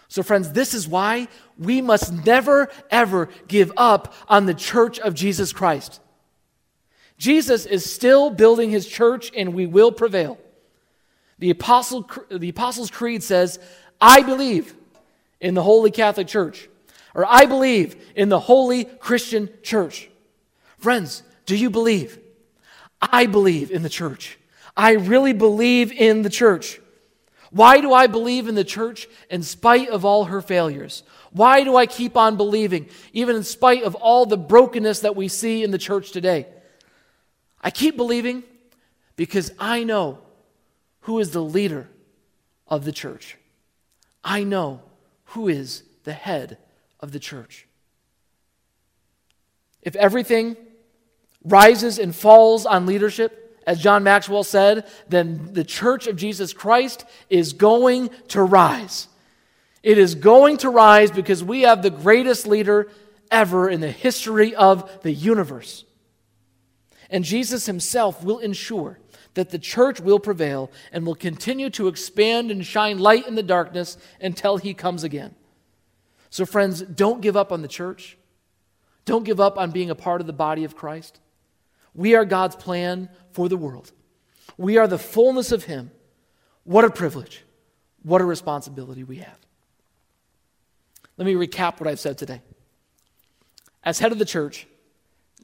So, 0.08 0.24
friends, 0.24 0.52
this 0.52 0.74
is 0.74 0.88
why 0.88 1.28
we 1.56 1.80
must 1.80 2.12
never, 2.24 2.68
ever 2.90 3.28
give 3.46 3.72
up 3.76 4.12
on 4.28 4.46
the 4.46 4.54
church 4.54 4.98
of 4.98 5.14
Jesus 5.14 5.52
Christ. 5.52 6.00
Jesus 7.16 7.64
is 7.64 7.88
still 7.88 8.30
building 8.30 8.70
his 8.70 8.88
church 8.88 9.30
and 9.36 9.54
we 9.54 9.66
will 9.66 9.92
prevail. 9.92 10.38
The, 11.40 11.50
Apostle, 11.50 12.08
the 12.30 12.50
Apostles' 12.50 12.90
Creed 12.90 13.22
says, 13.22 13.58
I 14.00 14.22
believe 14.22 14.74
in 15.40 15.54
the 15.54 15.62
Holy 15.62 15.90
Catholic 15.90 16.28
Church, 16.28 16.68
or 17.14 17.24
I 17.26 17.46
believe 17.46 17.96
in 18.14 18.28
the 18.28 18.38
Holy 18.38 18.84
Christian 18.84 19.50
Church. 19.62 20.08
Friends, 20.78 21.22
do 21.46 21.56
you 21.56 21.70
believe? 21.70 22.18
I 23.00 23.26
believe 23.26 23.70
in 23.70 23.82
the 23.82 23.88
church. 23.88 24.38
I 24.76 24.92
really 24.92 25.32
believe 25.32 25.90
in 25.90 26.22
the 26.22 26.30
church. 26.30 26.78
Why 27.50 27.80
do 27.80 27.92
I 27.92 28.06
believe 28.06 28.46
in 28.46 28.54
the 28.54 28.62
church 28.62 29.08
in 29.30 29.42
spite 29.42 29.88
of 29.88 30.04
all 30.04 30.26
her 30.26 30.40
failures? 30.40 31.02
Why 31.32 31.64
do 31.64 31.74
I 31.74 31.86
keep 31.86 32.16
on 32.16 32.36
believing, 32.36 32.88
even 33.12 33.34
in 33.34 33.44
spite 33.44 33.82
of 33.82 33.94
all 33.94 34.26
the 34.26 34.36
brokenness 34.36 35.00
that 35.00 35.16
we 35.16 35.28
see 35.28 35.64
in 35.64 35.70
the 35.70 35.78
church 35.78 36.12
today? 36.12 36.46
I 37.62 37.70
keep 37.70 37.96
believing 37.96 38.44
because 39.16 39.52
I 39.58 39.84
know 39.84 40.20
who 41.02 41.18
is 41.18 41.30
the 41.30 41.42
leader 41.42 41.88
of 42.66 42.84
the 42.84 42.92
church. 42.92 43.36
I 44.22 44.44
know 44.44 44.82
who 45.26 45.48
is 45.48 45.82
the 46.04 46.12
head 46.12 46.58
of 47.00 47.12
the 47.12 47.18
church. 47.18 47.66
If 49.82 49.96
everything 49.96 50.56
rises 51.44 51.98
and 51.98 52.14
falls 52.14 52.66
on 52.66 52.86
leadership, 52.86 53.62
as 53.66 53.80
John 53.80 54.02
Maxwell 54.02 54.44
said, 54.44 54.86
then 55.08 55.52
the 55.52 55.64
church 55.64 56.06
of 56.06 56.16
Jesus 56.16 56.52
Christ 56.52 57.04
is 57.28 57.52
going 57.52 58.10
to 58.28 58.42
rise. 58.42 59.08
It 59.82 59.96
is 59.96 60.14
going 60.14 60.58
to 60.58 60.70
rise 60.70 61.10
because 61.10 61.42
we 61.42 61.62
have 61.62 61.82
the 61.82 61.90
greatest 61.90 62.46
leader 62.46 62.90
ever 63.30 63.70
in 63.70 63.80
the 63.80 63.90
history 63.90 64.54
of 64.54 65.02
the 65.02 65.12
universe. 65.12 65.84
And 67.08 67.24
Jesus 67.24 67.66
himself 67.66 68.22
will 68.22 68.38
ensure 68.38 68.98
that 69.34 69.50
the 69.50 69.58
church 69.58 70.00
will 70.00 70.18
prevail 70.18 70.70
and 70.92 71.06
will 71.06 71.14
continue 71.14 71.70
to 71.70 71.88
expand 71.88 72.50
and 72.50 72.64
shine 72.64 72.98
light 72.98 73.26
in 73.26 73.34
the 73.34 73.42
darkness 73.42 73.96
until 74.20 74.56
he 74.56 74.74
comes 74.74 75.04
again. 75.04 75.34
So, 76.30 76.46
friends, 76.46 76.82
don't 76.82 77.20
give 77.20 77.36
up 77.36 77.52
on 77.52 77.62
the 77.62 77.68
church. 77.68 78.16
Don't 79.04 79.24
give 79.24 79.40
up 79.40 79.58
on 79.58 79.70
being 79.70 79.90
a 79.90 79.94
part 79.94 80.20
of 80.20 80.26
the 80.26 80.32
body 80.32 80.64
of 80.64 80.76
Christ. 80.76 81.20
We 81.94 82.14
are 82.14 82.24
God's 82.24 82.56
plan 82.56 83.08
for 83.32 83.48
the 83.48 83.56
world. 83.56 83.92
We 84.56 84.78
are 84.78 84.86
the 84.86 84.98
fullness 84.98 85.52
of 85.52 85.64
Him. 85.64 85.90
What 86.64 86.84
a 86.84 86.90
privilege. 86.90 87.44
What 88.02 88.20
a 88.20 88.24
responsibility 88.24 89.04
we 89.04 89.16
have. 89.16 89.38
Let 91.16 91.26
me 91.26 91.34
recap 91.34 91.80
what 91.80 91.88
I've 91.88 92.00
said 92.00 92.16
today. 92.16 92.40
As 93.82 93.98
head 93.98 94.12
of 94.12 94.18
the 94.18 94.24
church, 94.24 94.66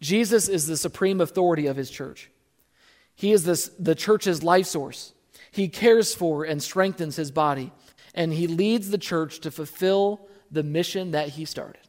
Jesus 0.01 0.49
is 0.49 0.67
the 0.67 0.77
supreme 0.77 1.21
authority 1.21 1.67
of 1.67 1.77
his 1.77 1.91
church. 1.91 2.31
He 3.17 3.33
is 3.33 3.45
this, 3.45 3.71
the 3.79 3.95
church's 3.95 4.43
life 4.43 4.67
source. 4.67 5.13
He 5.51 5.69
cares 5.69 6.15
for 6.15 6.45
and 6.45 6.63
strengthens 6.63 7.17
his 7.17 7.31
body, 7.31 7.73
and 8.15 8.33
he 8.33 8.47
leads 8.47 8.91
the 8.91 8.99
church 8.99 9.41
to 9.41 9.51
fulfill 9.51 10.21
the 10.51 10.63
mission 10.63 11.13
that 11.13 11.31
he 11.31 11.47
started. 11.47 11.81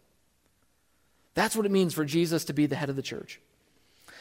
That's 1.36 1.56
what 1.56 1.66
it 1.66 1.72
means 1.72 1.94
for 1.94 2.06
Jesus 2.06 2.46
to 2.46 2.54
be 2.54 2.66
the 2.66 2.76
head 2.76 2.90
of 2.90 2.96
the 2.96 3.02
church. 3.02 3.40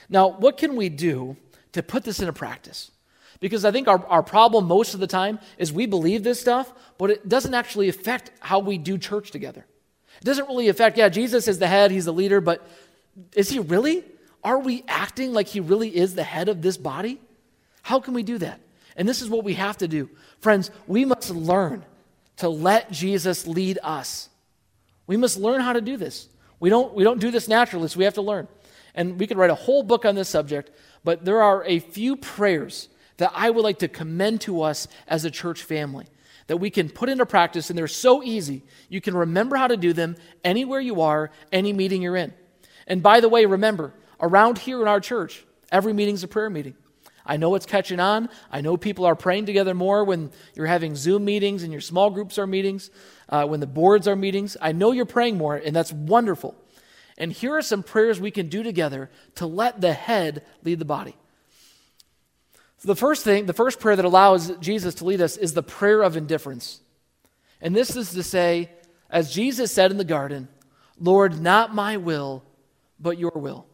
Now, 0.08 0.28
what 0.28 0.58
can 0.58 0.76
we 0.76 0.88
do 0.88 1.36
to 1.72 1.82
put 1.82 2.04
this 2.04 2.20
into 2.20 2.32
practice? 2.32 2.90
Because 3.38 3.64
I 3.64 3.70
think 3.70 3.86
our, 3.86 4.04
our 4.06 4.22
problem 4.22 4.66
most 4.66 4.94
of 4.94 5.00
the 5.00 5.06
time 5.06 5.38
is 5.58 5.72
we 5.72 5.86
believe 5.86 6.24
this 6.24 6.40
stuff, 6.40 6.72
but 6.98 7.10
it 7.10 7.28
doesn't 7.28 7.54
actually 7.54 7.88
affect 7.88 8.32
how 8.40 8.58
we 8.58 8.78
do 8.78 8.98
church 8.98 9.30
together. 9.30 9.64
It 10.20 10.24
doesn't 10.24 10.48
really 10.48 10.68
affect, 10.68 10.98
yeah, 10.98 11.08
Jesus 11.08 11.46
is 11.46 11.58
the 11.58 11.66
head, 11.66 11.90
he's 11.90 12.06
the 12.06 12.12
leader, 12.12 12.40
but 12.40 12.66
is 13.34 13.48
he 13.48 13.58
really? 13.58 14.04
Are 14.46 14.60
we 14.60 14.84
acting 14.86 15.32
like 15.32 15.48
he 15.48 15.58
really 15.58 15.88
is 15.88 16.14
the 16.14 16.22
head 16.22 16.48
of 16.48 16.62
this 16.62 16.76
body? 16.76 17.20
How 17.82 17.98
can 17.98 18.14
we 18.14 18.22
do 18.22 18.38
that? 18.38 18.60
And 18.96 19.08
this 19.08 19.20
is 19.20 19.28
what 19.28 19.42
we 19.42 19.54
have 19.54 19.76
to 19.78 19.88
do. 19.88 20.08
Friends, 20.38 20.70
we 20.86 21.04
must 21.04 21.30
learn 21.30 21.84
to 22.36 22.48
let 22.48 22.92
Jesus 22.92 23.48
lead 23.48 23.80
us. 23.82 24.28
We 25.08 25.16
must 25.16 25.36
learn 25.36 25.62
how 25.62 25.72
to 25.72 25.80
do 25.80 25.96
this. 25.96 26.28
We 26.60 26.70
don't, 26.70 26.94
we 26.94 27.02
don't 27.02 27.20
do 27.20 27.32
this 27.32 27.48
naturally, 27.48 27.88
so 27.88 27.98
we 27.98 28.04
have 28.04 28.14
to 28.14 28.22
learn. 28.22 28.46
And 28.94 29.18
we 29.18 29.26
could 29.26 29.36
write 29.36 29.50
a 29.50 29.56
whole 29.56 29.82
book 29.82 30.04
on 30.04 30.14
this 30.14 30.28
subject, 30.28 30.70
but 31.02 31.24
there 31.24 31.42
are 31.42 31.64
a 31.64 31.80
few 31.80 32.14
prayers 32.14 32.88
that 33.16 33.32
I 33.34 33.50
would 33.50 33.64
like 33.64 33.80
to 33.80 33.88
commend 33.88 34.42
to 34.42 34.62
us 34.62 34.86
as 35.08 35.24
a 35.24 35.30
church 35.30 35.64
family 35.64 36.06
that 36.46 36.58
we 36.58 36.70
can 36.70 36.88
put 36.88 37.08
into 37.08 37.26
practice, 37.26 37.68
and 37.68 37.76
they're 37.76 37.88
so 37.88 38.22
easy. 38.22 38.62
You 38.88 39.00
can 39.00 39.16
remember 39.16 39.56
how 39.56 39.66
to 39.66 39.76
do 39.76 39.92
them 39.92 40.14
anywhere 40.44 40.78
you 40.78 41.00
are, 41.00 41.32
any 41.50 41.72
meeting 41.72 42.00
you're 42.00 42.14
in. 42.14 42.32
And 42.86 43.02
by 43.02 43.18
the 43.18 43.28
way, 43.28 43.44
remember, 43.44 43.92
around 44.20 44.58
here 44.58 44.80
in 44.82 44.88
our 44.88 45.00
church, 45.00 45.44
every 45.70 45.92
meeting's 45.92 46.22
a 46.22 46.28
prayer 46.28 46.50
meeting. 46.50 46.74
I 47.26 47.36
know 47.36 47.54
it's 47.56 47.66
catching 47.66 47.98
on. 47.98 48.28
I 48.52 48.60
know 48.60 48.76
people 48.76 49.04
are 49.04 49.16
praying 49.16 49.46
together 49.46 49.74
more 49.74 50.04
when 50.04 50.30
you're 50.54 50.66
having 50.66 50.94
Zoom 50.94 51.24
meetings 51.24 51.62
and 51.64 51.72
your 51.72 51.80
small 51.80 52.10
groups 52.10 52.38
are 52.38 52.46
meetings, 52.46 52.90
uh, 53.28 53.46
when 53.46 53.60
the 53.60 53.66
boards 53.66 54.06
are 54.06 54.14
meetings. 54.14 54.56
I 54.60 54.72
know 54.72 54.92
you're 54.92 55.06
praying 55.06 55.36
more, 55.36 55.56
and 55.56 55.74
that's 55.74 55.92
wonderful. 55.92 56.54
And 57.18 57.32
here 57.32 57.56
are 57.56 57.62
some 57.62 57.82
prayers 57.82 58.20
we 58.20 58.30
can 58.30 58.48
do 58.48 58.62
together 58.62 59.10
to 59.36 59.46
let 59.46 59.80
the 59.80 59.92
head 59.92 60.44
lead 60.62 60.78
the 60.78 60.84
body. 60.84 61.16
So 62.78 62.88
the 62.88 62.96
first 62.96 63.24
thing, 63.24 63.46
the 63.46 63.52
first 63.52 63.80
prayer 63.80 63.96
that 63.96 64.04
allows 64.04 64.50
Jesus 64.58 64.94
to 64.96 65.04
lead 65.04 65.20
us 65.20 65.36
is 65.36 65.54
the 65.54 65.62
prayer 65.62 66.02
of 66.02 66.16
indifference. 66.16 66.80
And 67.60 67.74
this 67.74 67.96
is 67.96 68.12
to 68.12 68.22
say, 68.22 68.70
as 69.10 69.32
Jesus 69.32 69.72
said 69.72 69.90
in 69.90 69.96
the 69.96 70.04
garden, 70.04 70.48
Lord, 71.00 71.40
not 71.40 71.74
my 71.74 71.96
will, 71.96 72.44
but 73.00 73.18
your 73.18 73.32
will. 73.34 73.66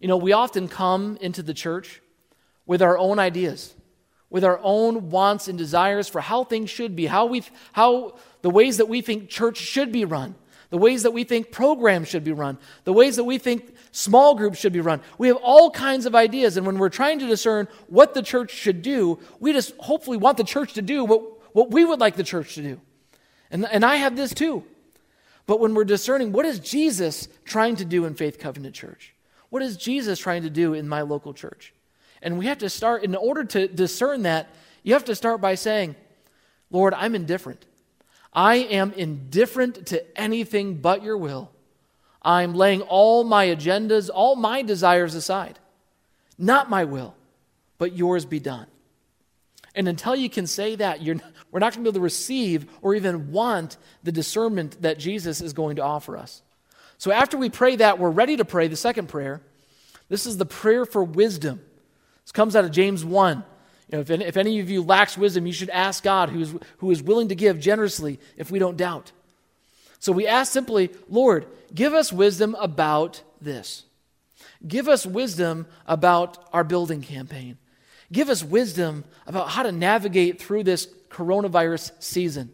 You 0.00 0.08
know, 0.08 0.16
we 0.16 0.32
often 0.32 0.68
come 0.68 1.18
into 1.20 1.42
the 1.42 1.54
church 1.54 2.00
with 2.66 2.82
our 2.82 2.96
own 2.96 3.18
ideas, 3.18 3.74
with 4.30 4.44
our 4.44 4.60
own 4.62 5.10
wants 5.10 5.48
and 5.48 5.58
desires 5.58 6.08
for 6.08 6.20
how 6.20 6.44
things 6.44 6.70
should 6.70 6.94
be, 6.94 7.06
how 7.06 7.26
we 7.26 7.42
how 7.72 8.16
the 8.42 8.50
ways 8.50 8.76
that 8.76 8.88
we 8.88 9.00
think 9.00 9.28
church 9.28 9.58
should 9.58 9.90
be 9.90 10.04
run 10.04 10.34
the 10.70 10.78
ways 10.78 11.02
that 11.04 11.12
we 11.12 11.24
think 11.24 11.50
programs 11.50 12.08
should 12.08 12.24
be 12.24 12.32
run, 12.32 12.58
the 12.84 12.92
ways 12.92 13.16
that 13.16 13.24
we 13.24 13.38
think 13.38 13.74
small 13.90 14.34
groups 14.34 14.58
should 14.58 14.72
be 14.72 14.80
run. 14.80 15.00
We 15.16 15.28
have 15.28 15.38
all 15.38 15.70
kinds 15.70 16.04
of 16.04 16.14
ideas, 16.14 16.56
and 16.56 16.66
when 16.66 16.78
we're 16.78 16.90
trying 16.90 17.18
to 17.20 17.26
discern 17.26 17.68
what 17.86 18.14
the 18.14 18.22
church 18.22 18.50
should 18.50 18.82
do, 18.82 19.18
we 19.40 19.52
just 19.52 19.74
hopefully 19.78 20.18
want 20.18 20.36
the 20.36 20.44
church 20.44 20.74
to 20.74 20.82
do 20.82 21.04
what, 21.04 21.22
what 21.54 21.70
we 21.70 21.84
would 21.84 22.00
like 22.00 22.16
the 22.16 22.24
church 22.24 22.54
to 22.56 22.62
do. 22.62 22.80
And, 23.50 23.66
and 23.66 23.84
I 23.84 23.96
have 23.96 24.14
this 24.14 24.34
too. 24.34 24.64
But 25.46 25.60
when 25.60 25.74
we're 25.74 25.84
discerning, 25.84 26.32
what 26.32 26.44
is 26.44 26.58
Jesus 26.58 27.28
trying 27.44 27.76
to 27.76 27.86
do 27.86 28.04
in 28.04 28.14
Faith 28.14 28.38
Covenant 28.38 28.74
Church? 28.74 29.14
What 29.50 29.62
is 29.62 29.76
Jesus 29.76 30.18
trying 30.18 30.42
to 30.42 30.50
do 30.50 30.74
in 30.74 30.88
my 30.88 31.02
local 31.02 31.32
church? 31.32 31.72
And 32.20 32.38
we 32.38 32.46
have 32.46 32.58
to 32.58 32.68
start, 32.68 33.04
in 33.04 33.14
order 33.14 33.44
to 33.44 33.68
discern 33.68 34.22
that, 34.22 34.48
you 34.82 34.94
have 34.94 35.04
to 35.04 35.14
start 35.14 35.40
by 35.40 35.54
saying, 35.54 35.94
Lord, 36.70 36.94
I'm 36.94 37.14
indifferent. 37.14 37.64
I 38.32 38.56
am 38.56 38.92
indifferent 38.92 39.86
to 39.86 40.20
anything 40.20 40.76
but 40.76 41.02
your 41.02 41.16
will. 41.16 41.50
I'm 42.20 42.54
laying 42.54 42.82
all 42.82 43.24
my 43.24 43.46
agendas, 43.46 44.10
all 44.12 44.36
my 44.36 44.62
desires 44.62 45.14
aside. 45.14 45.58
Not 46.36 46.68
my 46.68 46.84
will, 46.84 47.14
but 47.78 47.94
yours 47.94 48.24
be 48.24 48.40
done. 48.40 48.66
And 49.74 49.88
until 49.88 50.16
you 50.16 50.28
can 50.28 50.46
say 50.46 50.74
that, 50.76 51.00
we're 51.00 51.60
not 51.60 51.72
going 51.72 51.72
to 51.72 51.78
be 51.78 51.82
able 51.84 51.92
to 51.92 52.00
receive 52.00 52.66
or 52.82 52.94
even 52.94 53.32
want 53.32 53.76
the 54.02 54.12
discernment 54.12 54.82
that 54.82 54.98
Jesus 54.98 55.40
is 55.40 55.52
going 55.52 55.76
to 55.76 55.82
offer 55.82 56.16
us. 56.16 56.42
So 56.98 57.12
after 57.12 57.38
we 57.38 57.48
pray 57.48 57.76
that, 57.76 57.98
we're 57.98 58.10
ready 58.10 58.36
to 58.36 58.44
pray 58.44 58.68
the 58.68 58.76
second 58.76 59.08
prayer. 59.08 59.40
This 60.08 60.26
is 60.26 60.36
the 60.36 60.46
prayer 60.46 60.84
for 60.84 61.02
wisdom. 61.02 61.60
This 62.24 62.32
comes 62.32 62.56
out 62.56 62.64
of 62.64 62.72
James 62.72 63.04
1. 63.04 63.44
You 63.90 63.96
know, 63.96 64.00
if, 64.00 64.10
any, 64.10 64.24
if 64.24 64.36
any 64.36 64.60
of 64.60 64.68
you 64.68 64.82
lacks 64.82 65.16
wisdom, 65.16 65.46
you 65.46 65.52
should 65.52 65.70
ask 65.70 66.02
God, 66.02 66.28
who 66.28 66.40
is, 66.40 66.54
who 66.78 66.90
is 66.90 67.02
willing 67.02 67.28
to 67.28 67.34
give 67.34 67.58
generously 67.58 68.18
if 68.36 68.50
we 68.50 68.58
don't 68.58 68.76
doubt. 68.76 69.12
So 69.98 70.12
we 70.12 70.26
ask 70.26 70.52
simply, 70.52 70.90
Lord, 71.08 71.46
give 71.74 71.94
us 71.94 72.12
wisdom 72.12 72.54
about 72.58 73.22
this. 73.40 73.84
Give 74.66 74.88
us 74.88 75.06
wisdom 75.06 75.66
about 75.86 76.48
our 76.52 76.64
building 76.64 77.00
campaign. 77.00 77.58
Give 78.10 78.28
us 78.28 78.42
wisdom 78.42 79.04
about 79.26 79.50
how 79.50 79.62
to 79.62 79.72
navigate 79.72 80.40
through 80.40 80.64
this 80.64 80.88
coronavirus 81.10 81.92
season. 82.00 82.50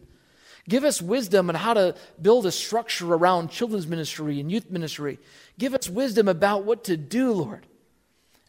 Give 0.67 0.83
us 0.83 1.01
wisdom 1.01 1.49
on 1.49 1.55
how 1.55 1.75
to 1.75 1.95
build 2.19 2.45
a 2.45 2.51
structure 2.51 3.13
around 3.13 3.51
children's 3.51 3.85
ministry 3.85 4.39
and 4.39 4.51
youth 4.51 4.71
ministry. 4.71 5.19
Give 5.59 5.75
us 5.75 5.89
wisdom 5.89 6.27
about 6.27 6.63
what 6.63 6.85
to 6.85 6.97
do, 6.97 7.31
Lord. 7.31 7.67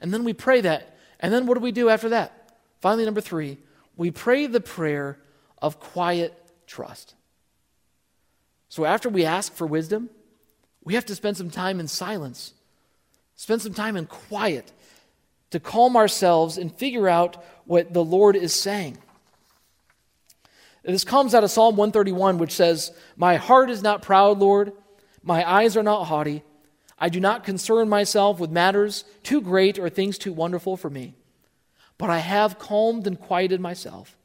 And 0.01 0.13
then 0.13 0.25
we 0.25 0.33
pray 0.33 0.63
that. 0.63 0.97
And 1.21 1.33
then 1.33 1.47
what 1.47 1.55
do 1.55 1.61
we 1.61 1.73
do 1.73 1.89
after 1.89 2.11
that? 2.11 2.59
Finally, 2.81 3.05
number 3.05 3.21
three, 3.21 3.59
we 3.97 4.11
pray 4.11 4.47
the 4.47 4.61
prayer 4.61 5.19
of 5.61 5.81
quiet 5.81 6.35
trust. 6.67 7.15
So 8.69 8.85
after 8.85 9.09
we 9.09 9.25
ask 9.25 9.55
for 9.55 9.67
wisdom, 9.67 10.11
we 10.85 10.95
have 10.95 11.07
to 11.07 11.15
spend 11.15 11.37
some 11.37 11.51
time 11.51 11.81
in 11.81 11.89
silence, 11.89 12.53
spend 13.35 13.63
some 13.63 13.75
time 13.75 13.97
in 13.97 14.07
quiet 14.07 14.73
to 15.51 15.61
calm 15.61 15.97
ourselves 15.97 16.59
and 16.59 16.75
figure 16.75 17.09
out 17.09 17.43
what 17.65 17.93
the 17.93 18.05
Lord 18.05 18.37
is 18.37 18.55
saying. 18.55 18.99
This 20.87 21.05
comes 21.05 21.35
out 21.35 21.42
of 21.42 21.51
Psalm 21.51 21.77
131, 21.77 22.38
which 22.38 22.53
says, 22.53 22.92
My 23.16 23.37
heart 23.37 23.70
is 23.70 23.83
not 23.83 24.03
proud, 24.03 24.38
Lord. 24.38 24.72
My 25.22 25.49
eyes 25.49 25.77
are 25.77 25.83
not 25.83 26.05
haughty. 26.05 26.44
I 26.96 27.09
do 27.09 27.18
not 27.18 27.44
concern 27.44 27.88
myself 27.88 28.38
with 28.38 28.51
matters 28.51 29.05
too 29.25 29.40
great 29.40 29.79
or 29.79 29.90
things 29.90 30.16
too 30.16 30.33
wonderful 30.33 30.77
for 30.77 30.88
me. 30.88 31.14
But 31.99 32.11
I 32.11 32.18
have 32.18 32.61
calmed 32.61 33.07
and 33.07 33.18
quieted 33.18 33.61
myself. 33.61 34.16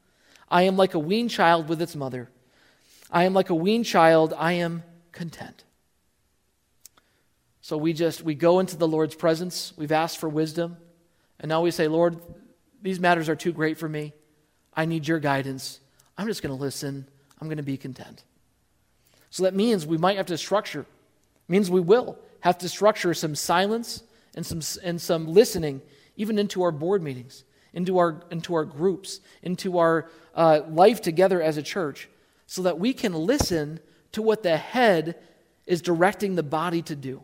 I 0.48 0.62
am 0.62 0.76
like 0.76 0.94
a 0.94 0.98
weaned 1.00 1.30
child 1.30 1.68
with 1.68 1.82
its 1.82 1.96
mother. 1.96 2.30
I 3.10 3.24
am 3.24 3.34
like 3.34 3.50
a 3.50 3.54
weaned 3.54 3.86
child. 3.86 4.32
I 4.36 4.52
am 4.52 4.84
content. 5.10 5.64
So 7.60 7.76
we 7.76 7.92
just 7.92 8.22
we 8.22 8.34
go 8.34 8.60
into 8.60 8.76
the 8.76 8.88
Lord's 8.88 9.14
presence. 9.14 9.72
We've 9.76 9.92
asked 9.92 10.18
for 10.18 10.28
wisdom, 10.28 10.76
and 11.40 11.48
now 11.48 11.62
we 11.62 11.70
say, 11.72 11.88
Lord, 11.88 12.20
these 12.80 13.00
matters 13.00 13.28
are 13.28 13.36
too 13.36 13.52
great 13.52 13.78
for 13.78 13.88
me. 13.88 14.12
I 14.74 14.84
need 14.84 15.08
your 15.08 15.18
guidance. 15.18 15.80
I'm 16.22 16.28
just 16.28 16.40
going 16.40 16.56
to 16.56 16.62
listen. 16.62 17.04
I'm 17.40 17.48
going 17.48 17.56
to 17.56 17.64
be 17.64 17.76
content. 17.76 18.22
So 19.30 19.42
that 19.42 19.56
means 19.56 19.84
we 19.84 19.98
might 19.98 20.18
have 20.18 20.26
to 20.26 20.38
structure, 20.38 20.86
means 21.48 21.68
we 21.68 21.80
will 21.80 22.16
have 22.40 22.58
to 22.58 22.68
structure 22.68 23.12
some 23.12 23.34
silence 23.34 24.04
and 24.36 24.46
some, 24.46 24.60
and 24.84 25.00
some 25.00 25.26
listening, 25.26 25.82
even 26.16 26.38
into 26.38 26.62
our 26.62 26.70
board 26.70 27.02
meetings, 27.02 27.42
into 27.72 27.98
our, 27.98 28.22
into 28.30 28.54
our 28.54 28.64
groups, 28.64 29.18
into 29.42 29.78
our 29.78 30.08
uh, 30.36 30.60
life 30.68 31.02
together 31.02 31.42
as 31.42 31.56
a 31.56 31.62
church, 31.62 32.08
so 32.46 32.62
that 32.62 32.78
we 32.78 32.92
can 32.92 33.14
listen 33.14 33.80
to 34.12 34.22
what 34.22 34.44
the 34.44 34.56
head 34.56 35.18
is 35.66 35.82
directing 35.82 36.36
the 36.36 36.44
body 36.44 36.82
to 36.82 36.94
do. 36.94 37.20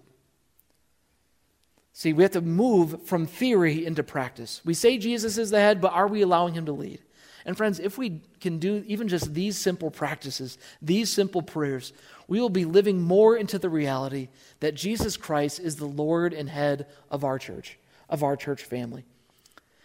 See, 1.92 2.12
we 2.12 2.24
have 2.24 2.32
to 2.32 2.40
move 2.40 3.06
from 3.06 3.26
theory 3.26 3.86
into 3.86 4.02
practice. 4.02 4.60
We 4.64 4.74
say 4.74 4.98
Jesus 4.98 5.38
is 5.38 5.50
the 5.50 5.60
head, 5.60 5.80
but 5.80 5.92
are 5.92 6.08
we 6.08 6.22
allowing 6.22 6.54
him 6.54 6.66
to 6.66 6.72
lead? 6.72 7.00
And 7.48 7.56
friends, 7.56 7.80
if 7.80 7.96
we 7.96 8.20
can 8.42 8.58
do 8.58 8.84
even 8.86 9.08
just 9.08 9.32
these 9.32 9.56
simple 9.56 9.90
practices, 9.90 10.58
these 10.82 11.10
simple 11.10 11.40
prayers, 11.40 11.94
we 12.26 12.42
will 12.42 12.50
be 12.50 12.66
living 12.66 13.00
more 13.00 13.38
into 13.38 13.58
the 13.58 13.70
reality 13.70 14.28
that 14.60 14.74
Jesus 14.74 15.16
Christ 15.16 15.58
is 15.58 15.76
the 15.76 15.86
Lord 15.86 16.34
and 16.34 16.50
head 16.50 16.86
of 17.10 17.24
our 17.24 17.38
church, 17.38 17.78
of 18.10 18.22
our 18.22 18.36
church 18.36 18.64
family. 18.64 19.06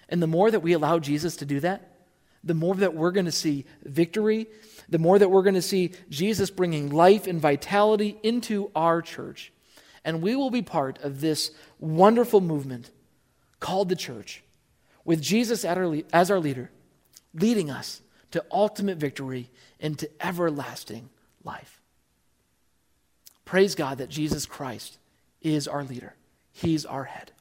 And 0.09 0.21
the 0.21 0.27
more 0.27 0.51
that 0.51 0.59
we 0.59 0.73
allow 0.73 0.99
Jesus 0.99 1.37
to 1.37 1.45
do 1.45 1.61
that, 1.61 1.99
the 2.43 2.53
more 2.53 2.75
that 2.75 2.95
we're 2.95 3.11
going 3.11 3.27
to 3.27 3.31
see 3.31 3.63
victory, 3.85 4.47
the 4.89 4.99
more 4.99 5.17
that 5.17 5.31
we're 5.31 5.41
going 5.41 5.55
to 5.55 5.61
see 5.61 5.93
Jesus 6.09 6.49
bringing 6.49 6.89
life 6.89 7.27
and 7.27 7.39
vitality 7.39 8.17
into 8.23 8.71
our 8.75 9.01
church. 9.01 9.53
And 10.03 10.21
we 10.21 10.35
will 10.35 10.51
be 10.51 10.63
part 10.63 10.99
of 11.01 11.21
this 11.21 11.51
wonderful 11.79 12.41
movement 12.41 12.91
called 13.61 13.87
the 13.87 13.95
church, 13.95 14.43
with 15.05 15.21
Jesus 15.21 15.63
as 15.63 16.29
our 16.29 16.39
leader, 16.41 16.69
leading 17.33 17.69
us 17.69 18.01
to 18.31 18.43
ultimate 18.51 18.97
victory 18.97 19.49
and 19.79 19.97
to 19.99 20.09
everlasting 20.19 21.09
life. 21.43 21.81
Praise 23.45 23.75
God 23.75 23.97
that 23.99 24.09
Jesus 24.09 24.45
Christ 24.45 24.97
is 25.41 25.67
our 25.67 25.83
leader, 25.83 26.15
He's 26.51 26.85
our 26.85 27.03
head. 27.03 27.32